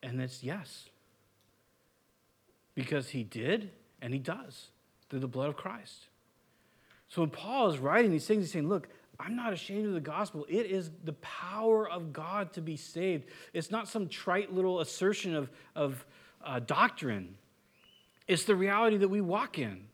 [0.03, 0.87] And it's yes.
[2.75, 3.71] Because he did
[4.01, 4.69] and he does
[5.09, 6.07] through the blood of Christ.
[7.09, 8.89] So when Paul is writing these things, he's saying, Look,
[9.19, 10.47] I'm not ashamed of the gospel.
[10.49, 13.25] It is the power of God to be saved.
[13.53, 16.05] It's not some trite little assertion of, of
[16.45, 17.35] uh, doctrine,
[18.29, 19.89] it's the reality that we walk in.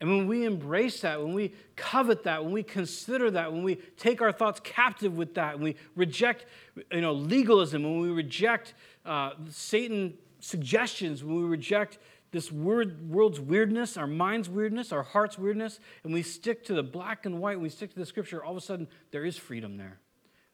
[0.00, 3.76] And when we embrace that, when we covet that, when we consider that, when we
[3.96, 6.44] take our thoughts captive with that, when we reject
[6.90, 8.74] you know, legalism, when we reject
[9.04, 11.98] uh, Satan suggestions, when we reject
[12.32, 16.82] this word, world's weirdness, our mind's weirdness, our heart's weirdness, and we stick to the
[16.82, 19.76] black and white, we stick to the scripture, all of a sudden there is freedom
[19.76, 19.98] there.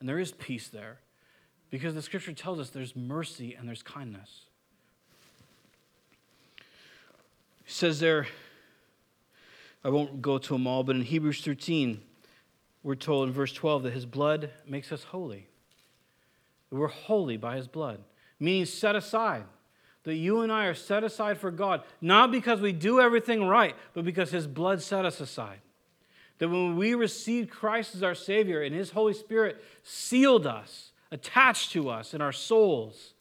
[0.00, 0.98] And there is peace there.
[1.70, 4.46] Because the scripture tells us there's mercy and there's kindness.
[7.64, 8.26] He says there,
[9.84, 12.00] I won't go to them all, but in Hebrews 13,
[12.82, 15.46] we're told in verse 12 that his blood makes us holy.
[16.70, 18.00] We're holy by his blood,
[18.38, 19.44] meaning set aside
[20.04, 23.76] that you and I are set aside for God, not because we do everything right,
[23.92, 25.60] but because His blood set us aside.
[26.38, 31.72] That when we received Christ as our Savior and His Holy Spirit sealed us, attached
[31.72, 33.14] to us in our souls,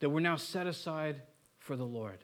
[0.00, 1.22] that we're now set aside
[1.58, 2.18] for the Lord.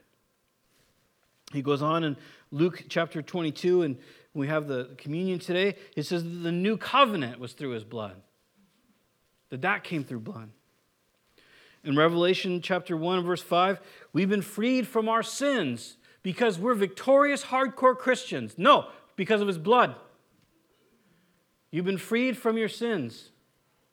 [1.52, 2.16] He goes on in
[2.50, 3.98] Luke chapter 22, and
[4.34, 5.76] we have the communion today.
[5.94, 8.20] It says the new covenant was through his blood,
[9.50, 10.50] that that came through blood.
[11.86, 13.80] In Revelation chapter 1, verse 5,
[14.12, 18.56] we've been freed from our sins because we're victorious, hardcore Christians.
[18.58, 19.94] No, because of his blood.
[21.70, 23.30] You've been freed from your sins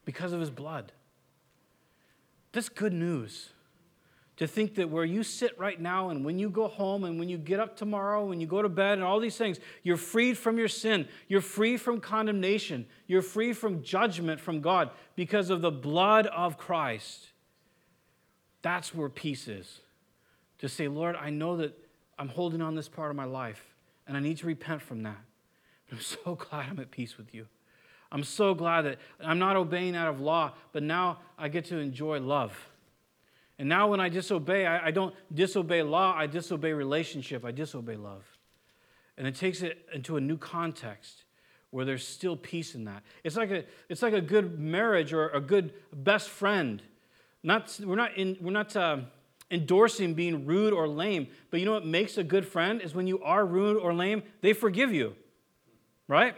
[0.06, 0.92] because of his blood.
[2.52, 3.50] That's good news.
[4.38, 7.30] To think that where you sit right now and when you go home and when
[7.30, 10.36] you get up tomorrow, when you go to bed and all these things, you're freed
[10.36, 11.08] from your sin.
[11.28, 12.88] You're free from condemnation.
[13.06, 17.33] You're free from judgment from God because of the blood of Christ.
[18.64, 19.82] That's where peace is.
[20.60, 21.78] To say, Lord, I know that
[22.18, 23.76] I'm holding on this part of my life
[24.08, 25.20] and I need to repent from that.
[25.88, 27.46] But I'm so glad I'm at peace with you.
[28.12, 31.78] I'm so glad that I'm not obeying out of law, but now I get to
[31.78, 32.58] enjoy love.
[33.58, 37.96] And now when I disobey, I, I don't disobey law, I disobey relationship, I disobey
[37.96, 38.24] love.
[39.18, 41.24] And it takes it into a new context
[41.72, 43.04] where there's still peace in that.
[43.24, 46.84] It's like a, it's like a good marriage or a good best friend
[47.44, 48.98] not, we're not, in, we're not uh,
[49.52, 53.06] endorsing being rude or lame, but you know what makes a good friend is when
[53.06, 55.16] you are rude or lame, they forgive you,
[56.08, 56.36] right?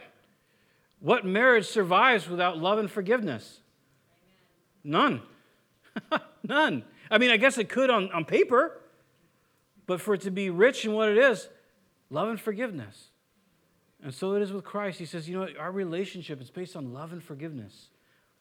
[1.00, 3.60] What marriage survives without love and forgiveness?
[4.82, 5.22] None.
[6.42, 6.84] None.
[7.10, 8.80] I mean, I guess it could on, on paper,
[9.86, 11.48] but for it to be rich in what it is,
[12.10, 13.08] love and forgiveness.
[14.02, 14.98] And so it is with Christ.
[14.98, 17.88] He says, you know, our relationship is based on love and forgiveness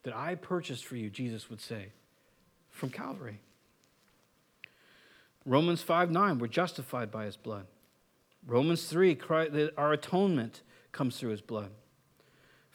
[0.03, 1.91] that I purchased for you, Jesus would say
[2.76, 3.39] from Calvary.
[5.45, 7.65] Romans 5 9, we're justified by his blood.
[8.45, 9.17] Romans 3,
[9.78, 10.61] our atonement
[10.91, 11.71] comes through his blood.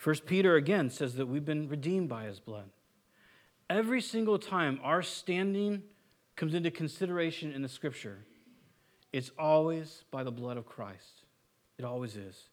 [0.03, 2.71] 1 Peter again says that we've been redeemed by his blood.
[3.69, 5.83] Every single time our standing
[6.35, 8.25] comes into consideration in the scripture,
[9.13, 11.25] it's always by the blood of Christ.
[11.79, 12.49] It always is.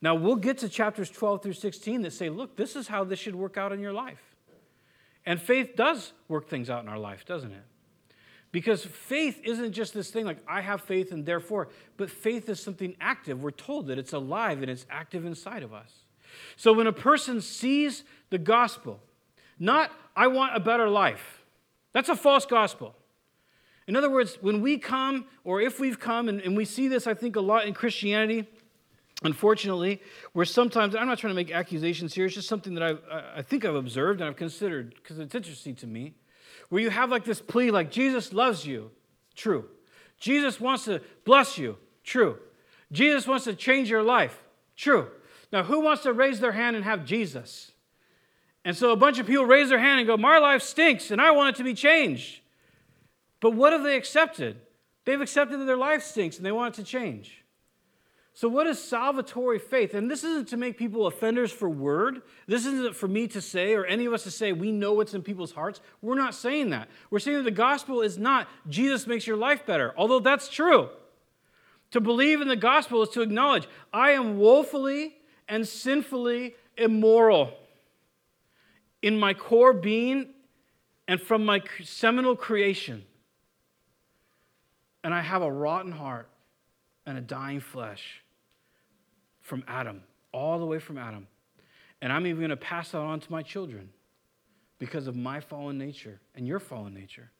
[0.00, 3.18] Now, we'll get to chapters 12 through 16 that say, look, this is how this
[3.18, 4.35] should work out in your life.
[5.26, 7.64] And faith does work things out in our life, doesn't it?
[8.52, 12.60] Because faith isn't just this thing like, I have faith and therefore, but faith is
[12.60, 13.42] something active.
[13.42, 15.92] We're told that it's alive and it's active inside of us.
[16.56, 19.00] So when a person sees the gospel,
[19.58, 21.42] not, I want a better life,
[21.92, 22.94] that's a false gospel.
[23.86, 27.06] In other words, when we come, or if we've come, and, and we see this,
[27.06, 28.48] I think, a lot in Christianity,
[29.22, 30.00] Unfortunately,
[30.32, 33.00] where sometimes, I'm not trying to make accusations here, it's just something that I've,
[33.36, 36.14] I think I've observed and I've considered because it's interesting to me,
[36.68, 38.90] where you have like this plea like, Jesus loves you.
[39.34, 39.66] True.
[40.18, 41.78] Jesus wants to bless you.
[42.04, 42.38] True.
[42.92, 44.42] Jesus wants to change your life.
[44.76, 45.08] True.
[45.52, 47.72] Now, who wants to raise their hand and have Jesus?
[48.64, 51.20] And so a bunch of people raise their hand and go, My life stinks and
[51.20, 52.40] I want it to be changed.
[53.40, 54.60] But what have they accepted?
[55.04, 57.44] They've accepted that their life stinks and they want it to change.
[58.36, 59.94] So, what is salvatory faith?
[59.94, 62.20] And this isn't to make people offenders for word.
[62.46, 65.14] This isn't for me to say or any of us to say we know what's
[65.14, 65.80] in people's hearts.
[66.02, 66.90] We're not saying that.
[67.08, 70.90] We're saying that the gospel is not Jesus makes your life better, although that's true.
[71.92, 75.16] To believe in the gospel is to acknowledge I am woefully
[75.48, 77.54] and sinfully immoral
[79.00, 80.28] in my core being
[81.08, 83.02] and from my seminal creation.
[85.02, 86.28] And I have a rotten heart
[87.06, 88.22] and a dying flesh
[89.46, 91.28] from Adam, all the way from Adam.
[92.02, 93.90] And I'm even going to pass that on to my children
[94.78, 97.30] because of my fallen nature and your fallen nature.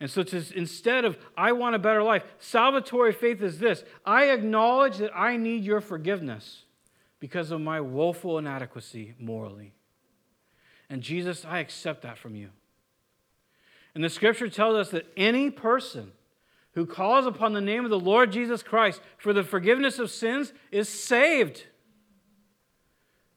[0.00, 4.30] And so, to, instead of, I want a better life, salvatory faith is this I
[4.30, 6.64] acknowledge that I need your forgiveness
[7.20, 9.74] because of my woeful inadequacy morally.
[10.88, 12.48] And Jesus, I accept that from you.
[13.94, 16.12] And the scripture tells us that any person
[16.74, 20.52] who calls upon the name of the Lord Jesus Christ for the forgiveness of sins
[20.70, 21.64] is saved.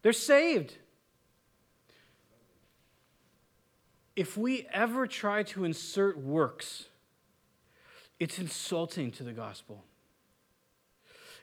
[0.01, 0.77] They're saved.
[4.15, 6.85] If we ever try to insert works,
[8.19, 9.83] it's insulting to the gospel.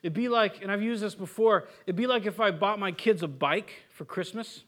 [0.02, 2.92] It'd be like, and I've used this before, it'd be like if I bought my
[2.92, 4.62] kids a bike for Christmas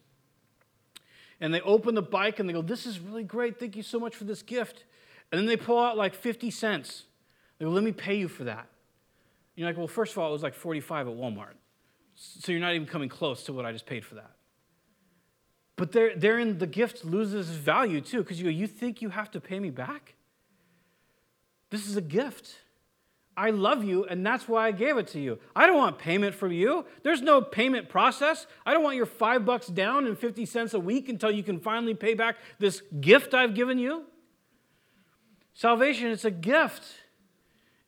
[1.40, 3.58] and they open the bike and they go, This is really great.
[3.58, 4.84] Thank you so much for this gift.
[5.30, 7.04] And then they pull out like 50 cents.
[7.62, 8.66] They go, Let me pay you for that.
[9.54, 11.54] You're like, Well, first of all, it was like 45 at Walmart.
[12.16, 14.32] So you're not even coming close to what I just paid for that.
[15.76, 19.40] But therein, the gift loses value too, because you go, You think you have to
[19.40, 20.16] pay me back?
[21.70, 22.56] This is a gift.
[23.36, 25.38] I love you, and that's why I gave it to you.
[25.54, 26.84] I don't want payment from you.
[27.04, 28.48] There's no payment process.
[28.66, 31.60] I don't want your five bucks down and 50 cents a week until you can
[31.60, 34.02] finally pay back this gift I've given you.
[35.54, 37.01] Salvation, it's a gift.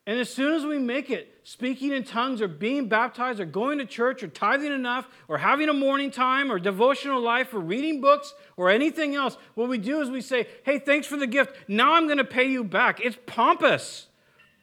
[0.07, 3.79] And as soon as we make it, speaking in tongues or being baptized or going
[3.79, 8.03] to church or tithing enough or having a morning time or devotional life or reading
[8.03, 11.55] books or anything else, what we do is we say, hey, thanks for the gift.
[11.69, 13.01] Now I'm going to pay you back.
[13.01, 14.09] It's pompous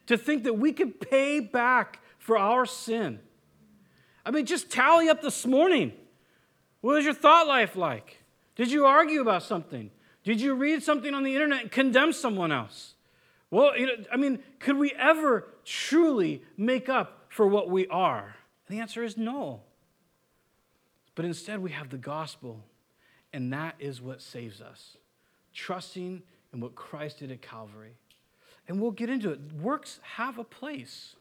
[0.05, 3.19] to think that we can pay back for our sin.
[4.23, 5.93] I mean, just tally up this morning.
[6.81, 8.19] What was your thought life like?
[8.55, 9.89] Did you argue about something?
[10.23, 12.90] Did you read something on the internet and condemn someone else?
[13.51, 18.35] Well, you know, I mean, could we ever truly make up for what we are?
[18.67, 19.61] And the answer is no.
[21.15, 22.63] But instead, we have the gospel,
[23.33, 24.95] and that is what saves us.
[25.53, 26.23] Trusting
[26.53, 27.97] in what Christ did at Calvary.
[28.69, 29.39] And we'll get into it.
[29.53, 31.17] Works have a place,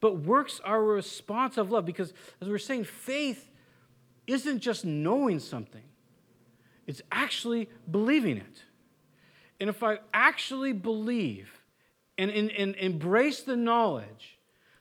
[0.00, 3.50] but works are a response of love because, as we're saying, faith
[4.26, 5.84] isn't just knowing something,
[6.86, 8.62] it's actually believing it.
[9.62, 11.48] And if I actually believe
[12.18, 14.36] and, and, and embrace the knowledge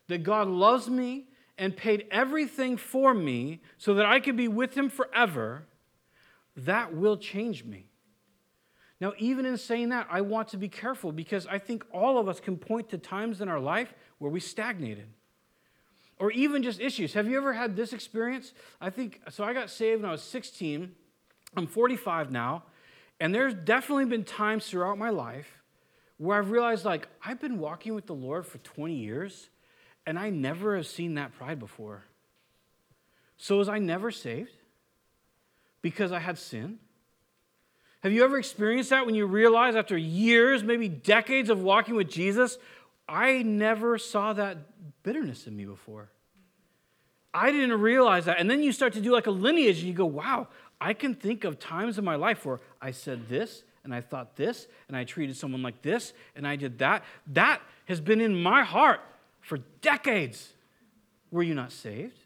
[0.07, 4.75] that God loves me and paid everything for me so that I could be with
[4.75, 5.65] Him forever,
[6.57, 7.91] that will change me.
[8.99, 12.27] Now, even in saying that, I want to be careful because I think all of
[12.27, 15.09] us can point to times in our life where we stagnated.
[16.17, 17.13] Or even just issues.
[17.13, 18.55] Have you ever had this experience?
[18.81, 20.91] I think, so I got saved when I was 16.
[21.55, 22.63] I'm 45 now.
[23.21, 25.61] And there's definitely been times throughout my life
[26.17, 29.49] where I've realized, like, I've been walking with the Lord for 20 years
[30.07, 32.03] and I never have seen that pride before.
[33.37, 34.49] So was I never saved?
[35.83, 36.79] Because I had sin?
[38.01, 42.09] Have you ever experienced that when you realize after years, maybe decades of walking with
[42.09, 42.57] Jesus,
[43.07, 44.57] I never saw that
[45.03, 46.09] bitterness in me before?
[47.35, 48.39] I didn't realize that.
[48.39, 50.47] And then you start to do like a lineage and you go, wow,
[50.81, 54.35] I can think of times in my life where I said this and I thought
[54.35, 57.03] this and I treated someone like this and I did that.
[57.27, 58.99] That has been in my heart
[59.41, 60.53] for decades.
[61.29, 62.17] Were you not saved?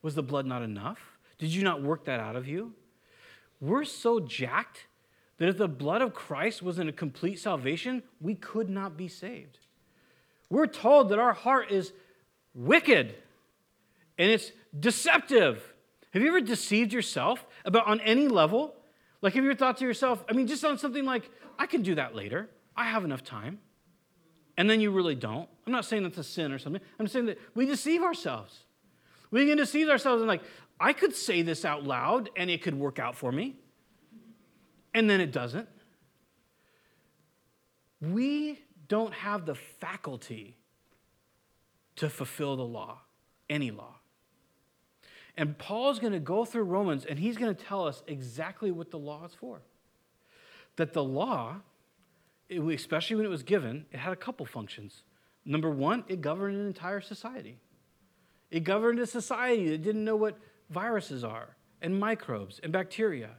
[0.00, 1.00] Was the blood not enough?
[1.38, 2.72] Did you not work that out of you?
[3.60, 4.86] We're so jacked
[5.38, 9.58] that if the blood of Christ wasn't a complete salvation, we could not be saved.
[10.50, 11.92] We're told that our heart is
[12.54, 13.16] wicked
[14.16, 15.74] and it's deceptive.
[16.12, 18.74] Have you ever deceived yourself about on any level?
[19.22, 21.82] Like, have you ever thought to yourself, I mean, just on something like, I can
[21.82, 23.60] do that later, I have enough time.
[24.56, 25.48] And then you really don't.
[25.66, 26.82] I'm not saying that's a sin or something.
[26.98, 28.64] I'm saying that we deceive ourselves.
[29.30, 30.42] We can deceive ourselves and, like,
[30.80, 33.56] I could say this out loud and it could work out for me
[34.94, 35.68] and then it doesn't.
[38.00, 40.56] We don't have the faculty
[41.96, 43.00] to fulfill the law,
[43.50, 43.97] any law.
[45.38, 48.90] And Paul's going to go through Romans and he's going to tell us exactly what
[48.90, 49.60] the law is for.
[50.74, 51.58] That the law,
[52.50, 55.04] especially when it was given, it had a couple functions.
[55.44, 57.60] Number one, it governed an entire society.
[58.50, 60.36] It governed a society that didn't know what
[60.70, 63.30] viruses are and microbes and bacteria.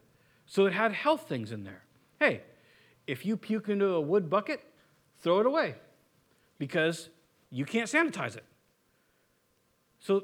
[0.45, 1.83] So it had health things in there.
[2.17, 2.43] Hey,
[3.07, 4.61] if you puke into a wood bucket,
[5.19, 5.75] throw it away
[6.59, 7.09] because
[7.49, 8.45] you can't sanitize it.
[9.99, 10.23] So,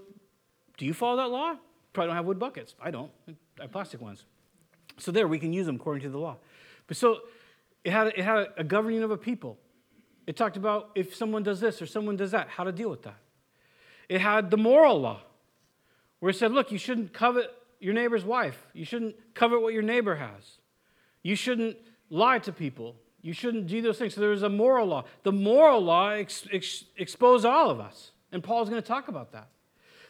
[0.77, 1.55] do you follow that law?
[1.95, 2.75] Probably don't have wood buckets.
[2.79, 3.09] I don't.
[3.27, 4.25] I have plastic ones.
[4.97, 6.37] So there, we can use them according to the law.
[6.87, 7.21] But so
[7.83, 9.57] it had, it had a governing of a people.
[10.27, 13.03] It talked about if someone does this or someone does that, how to deal with
[13.03, 13.17] that.
[14.09, 15.21] It had the moral law,
[16.19, 18.67] where it said, look, you shouldn't covet your neighbor's wife.
[18.73, 20.57] You shouldn't covet what your neighbor has.
[21.23, 21.77] You shouldn't
[22.09, 22.97] lie to people.
[23.21, 24.15] You shouldn't do those things.
[24.15, 25.05] So there was a moral law.
[25.23, 28.11] The moral law ex- ex- exposed all of us.
[28.31, 29.47] And Paul's going to talk about that.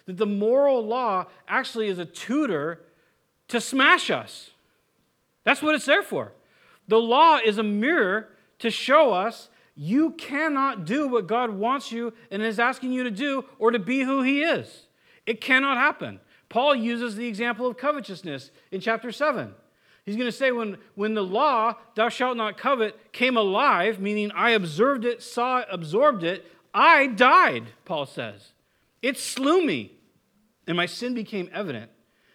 [0.06, 2.82] That the moral law actually is a tutor
[3.48, 4.52] to smash us.
[5.44, 6.32] That's what it's there for.
[6.88, 8.30] The law is a mirror
[8.60, 13.12] to show us you cannot do what God wants you and is asking you to
[13.12, 14.88] do or to be who He is.
[15.26, 16.20] It cannot happen.
[16.50, 19.54] Paul uses the example of covetousness in chapter 7.
[20.06, 24.32] He's going to say, when, when the law, thou shalt not covet, came alive, meaning
[24.32, 28.52] I observed it, saw it, absorbed it, I died, Paul says.
[29.02, 29.94] It slew me,
[30.68, 31.92] and my sin became evident.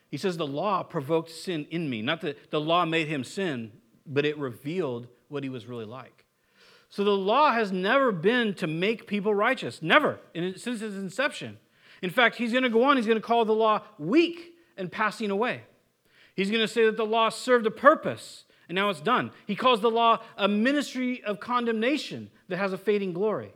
[0.09, 2.03] He says the law provoked sin in me.
[2.03, 3.73] Not that the law made him sin,
[4.07, 6.25] but it revealed what he was really like.
[6.89, 11.59] So the law has never been to make people righteous, never, since its inception.
[12.03, 14.91] In fact, he's going to go on, he's going to call the law weak and
[14.91, 15.63] passing away.
[16.35, 19.33] He's going to say that the law served a purpose and now it's done.
[19.47, 23.53] He calls the law a ministry of condemnation that has a fading glory.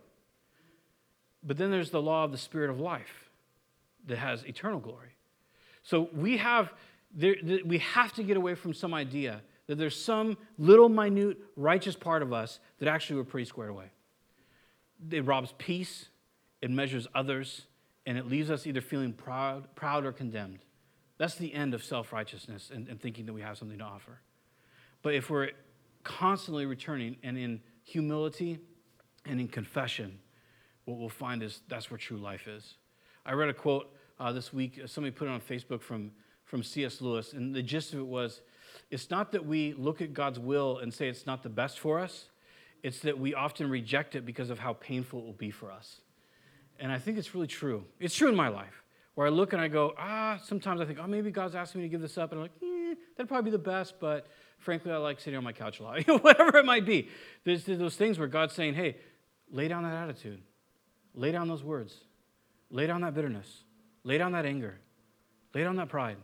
[1.42, 3.23] But then there's the law of the spirit of life
[4.06, 5.10] that has eternal glory.
[5.82, 6.72] So we have,
[7.14, 11.96] there, we have to get away from some idea that there's some little minute righteous
[11.96, 13.90] part of us that actually we're pretty squared away.
[15.10, 16.08] It robs peace,
[16.60, 17.66] it measures others,
[18.06, 20.60] and it leaves us either feeling proud, proud or condemned.
[21.18, 24.20] That's the end of self righteousness and, and thinking that we have something to offer.
[25.02, 25.50] But if we're
[26.02, 28.58] constantly returning and in humility
[29.24, 30.18] and in confession,
[30.84, 32.74] what we'll find is that's where true life is.
[33.26, 36.10] I read a quote uh, this week, somebody put it on Facebook from,
[36.44, 37.00] from C.S.
[37.00, 38.42] Lewis, and the gist of it was
[38.90, 41.98] it's not that we look at God's will and say it's not the best for
[41.98, 42.26] us,
[42.82, 46.00] it's that we often reject it because of how painful it will be for us.
[46.78, 47.84] And I think it's really true.
[47.98, 48.82] It's true in my life,
[49.14, 51.86] where I look and I go, ah, sometimes I think, oh, maybe God's asking me
[51.86, 52.32] to give this up.
[52.32, 54.26] And I'm like, eh, that'd probably be the best, but
[54.58, 56.02] frankly, I like sitting on my couch a lot.
[56.22, 57.08] Whatever it might be.
[57.44, 58.96] There's, there's those things where God's saying, hey,
[59.50, 60.42] lay down that attitude,
[61.14, 61.94] lay down those words,
[62.74, 63.62] lay down that bitterness,
[64.02, 64.76] lay down that anger,
[65.54, 66.16] lay down that pride.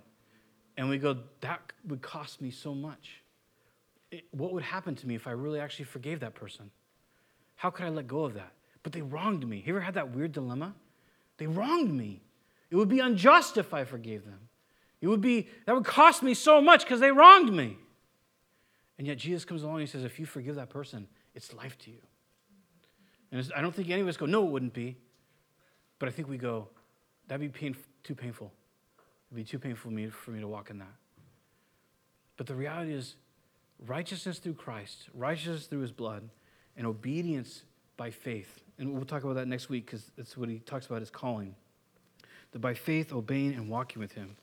[0.77, 3.23] And we go, that would cost me so much.
[4.11, 6.73] It, what would happen to me if I really actually forgave that person?
[7.55, 8.53] How could I let go of that?
[8.83, 9.59] But they wronged me.
[9.59, 10.75] Have you ever had that weird dilemma?
[11.39, 12.21] They wronged me.
[12.71, 14.41] It would be unjust if I forgave them.
[15.01, 17.77] It would be, that would cost me so much because they wronged me.
[18.99, 21.79] And yet Jesus comes along and he says, if you forgive that person, it's life
[21.79, 22.01] to you.
[23.31, 24.97] And I don't think any of us go, no, it wouldn't be.
[26.01, 26.67] But I think we go,
[27.29, 28.51] that'd be pain, too painful.
[29.29, 30.93] It'd be too painful for me, for me to walk in that.
[32.37, 33.15] But the reality is,
[33.87, 36.29] righteousness through Christ, righteousness through his blood,
[36.77, 37.63] and obedience
[37.97, 38.63] by faith.
[38.79, 41.55] And we'll talk about that next week because that's what he talks about his calling.
[42.53, 44.37] That by faith, obeying and walking with him.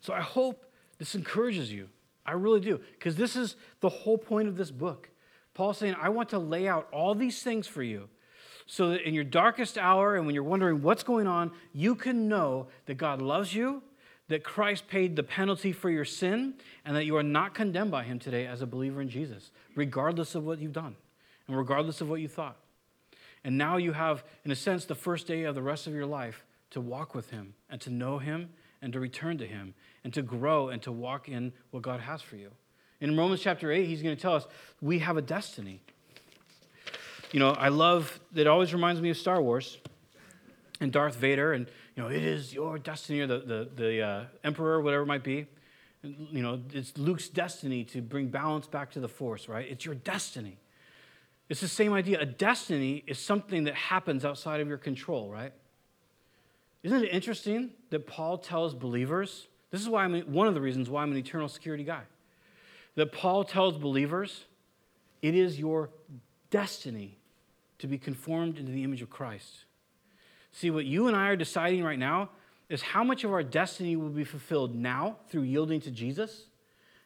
[0.00, 0.64] So I hope
[0.98, 1.88] this encourages you.
[2.24, 2.80] I really do.
[2.92, 5.10] Because this is the whole point of this book.
[5.54, 8.08] Paul's saying, I want to lay out all these things for you
[8.70, 12.28] so that in your darkest hour and when you're wondering what's going on, you can
[12.28, 13.82] know that God loves you,
[14.28, 16.54] that Christ paid the penalty for your sin,
[16.84, 20.36] and that you are not condemned by him today as a believer in Jesus, regardless
[20.36, 20.94] of what you've done
[21.48, 22.58] and regardless of what you thought.
[23.42, 26.06] And now you have, in a sense, the first day of the rest of your
[26.06, 28.50] life to walk with him and to know him
[28.80, 32.22] and to return to him and to grow and to walk in what God has
[32.22, 32.52] for you.
[33.00, 34.46] In Romans chapter 8, he's going to tell us
[34.80, 35.82] we have a destiny.
[37.32, 39.78] You know, I love, it always reminds me of Star Wars
[40.80, 41.66] and Darth Vader and
[42.00, 45.22] you know, it is your destiny, or the, the, the uh, emperor, whatever it might
[45.22, 45.46] be.
[46.02, 49.66] You know, it's Luke's destiny to bring balance back to the force, right?
[49.68, 50.56] It's your destiny.
[51.48, 52.20] It's the same idea.
[52.20, 55.52] A destiny is something that happens outside of your control, right?
[56.82, 59.48] Isn't it interesting that Paul tells believers?
[59.70, 62.02] This is why I'm one of the reasons why I'm an eternal security guy.
[62.94, 64.46] That Paul tells believers,
[65.20, 65.90] it is your
[66.50, 67.19] destiny
[67.80, 69.64] to be conformed into the image of Christ.
[70.52, 72.30] See, what you and I are deciding right now
[72.68, 76.46] is how much of our destiny will be fulfilled now through yielding to Jesus,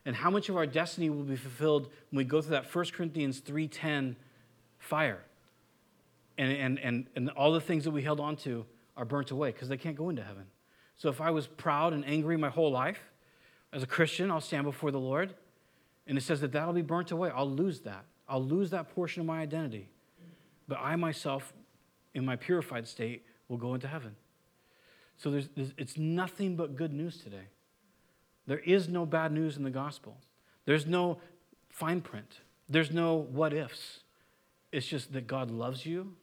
[0.05, 2.85] and how much of our destiny will be fulfilled when we go through that 1
[2.93, 4.17] Corinthians 3:10
[4.79, 5.25] fire.
[6.37, 8.67] And, and, and, and all the things that we held on to
[8.97, 10.45] are burnt away because they can't go into heaven.
[10.97, 13.01] So if I was proud and angry my whole life,
[13.73, 15.35] as a Christian, I'll stand before the Lord,
[16.07, 17.31] and it says that that'll be burnt away.
[17.35, 18.05] I'll lose that.
[18.29, 19.89] I'll lose that portion of my identity.
[20.69, 21.53] But I myself,
[22.15, 24.17] in my purified state, will go into heaven.
[25.17, 27.49] So there's, there's, it's nothing but good news today.
[28.47, 30.19] There is no bad news in the gospel.
[30.65, 31.19] There's no
[31.69, 32.41] fine print.
[32.69, 34.01] There's no what ifs.
[34.73, 36.15] It's just that God loves you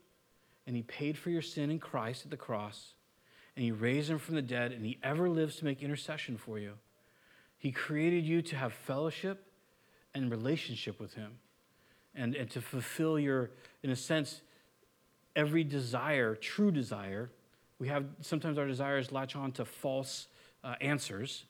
[0.68, 2.94] and He paid for your sin in Christ at the cross
[3.56, 6.60] and He raised Him from the dead and He ever lives to make intercession for
[6.60, 6.74] you.
[7.58, 9.46] He created you to have fellowship
[10.14, 11.38] and relationship with Him
[12.16, 13.52] and, and to fulfill your,
[13.84, 14.42] in a sense,
[15.36, 17.32] every desire, true desire.
[17.80, 20.28] We have sometimes our desires latch on to false
[20.64, 21.46] uh, answers,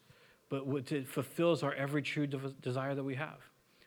[0.49, 3.37] but it fulfills our every true de- desire that we have,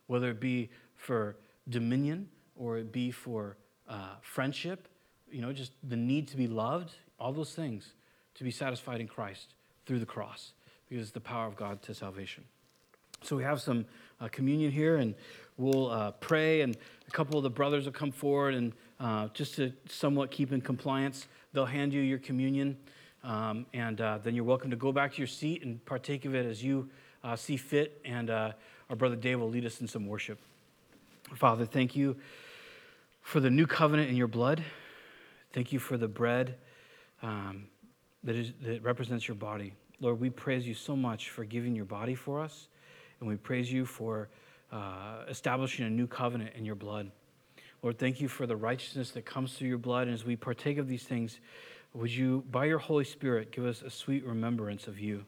[0.06, 1.36] whether it be for
[1.68, 3.56] dominion or it be for
[3.88, 4.88] uh, friendship,
[5.30, 7.92] you know, just the need to be loved, all those things
[8.34, 9.54] to be satisfied in Christ
[9.86, 10.52] through the cross,
[10.88, 12.44] because it's the power of God to salvation.
[13.22, 13.86] So we have some
[14.20, 15.14] uh, communion here, and
[15.56, 19.54] we'll uh, pray, and a couple of the brothers will come forward, and uh, just
[19.56, 22.76] to somewhat keep in compliance, they'll hand you your communion,
[23.22, 26.34] um, and uh, then you're welcome to go back to your seat and partake of
[26.34, 26.88] it as you
[27.22, 28.52] uh, see fit, and uh,
[28.90, 30.38] our brother Dave will lead us in some worship.
[31.34, 32.16] Father, thank you
[33.22, 34.62] for the new covenant in your blood.
[35.52, 36.56] Thank you for the bread
[37.22, 37.68] um,
[38.24, 39.72] that, is, that represents your body.
[40.00, 42.68] Lord, we praise you so much for giving your body for us,
[43.24, 44.28] and we praise you for
[44.70, 47.10] uh, establishing a new covenant in your blood.
[47.82, 50.08] Lord, thank you for the righteousness that comes through your blood.
[50.08, 51.40] And as we partake of these things,
[51.94, 55.24] would you, by your Holy Spirit, give us a sweet remembrance of you?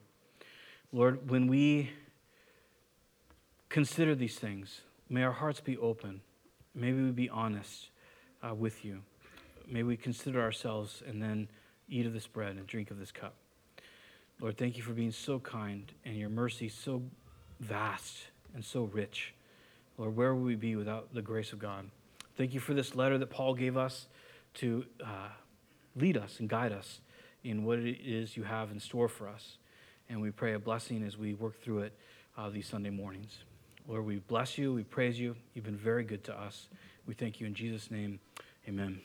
[0.93, 1.89] Lord, when we
[3.71, 6.21] consider these things, may our hearts be open.
[6.75, 7.89] May we be honest
[8.47, 9.01] uh, with you.
[9.67, 11.49] May we consider ourselves and then
[11.89, 13.37] eat of this bread and drink of this cup.
[14.39, 17.03] Lord, thank you for being so kind and your mercy so
[17.61, 19.35] vast and so rich.
[19.99, 21.91] Lord, where would we be without the grace of God?
[22.37, 24.07] Thank you for this letter that Paul gave us
[24.55, 25.29] to uh,
[25.95, 27.01] lead us and guide us
[27.45, 29.57] in what it is you have in store for us.
[30.09, 31.99] And we pray a blessing as we work through it
[32.37, 33.39] uh, these Sunday mornings.
[33.89, 34.75] Lord, we bless you.
[34.75, 35.37] We praise you.
[35.55, 36.69] You've been very good to us.
[37.07, 38.21] We thank you in Jesus' name.
[38.69, 39.01] Amen.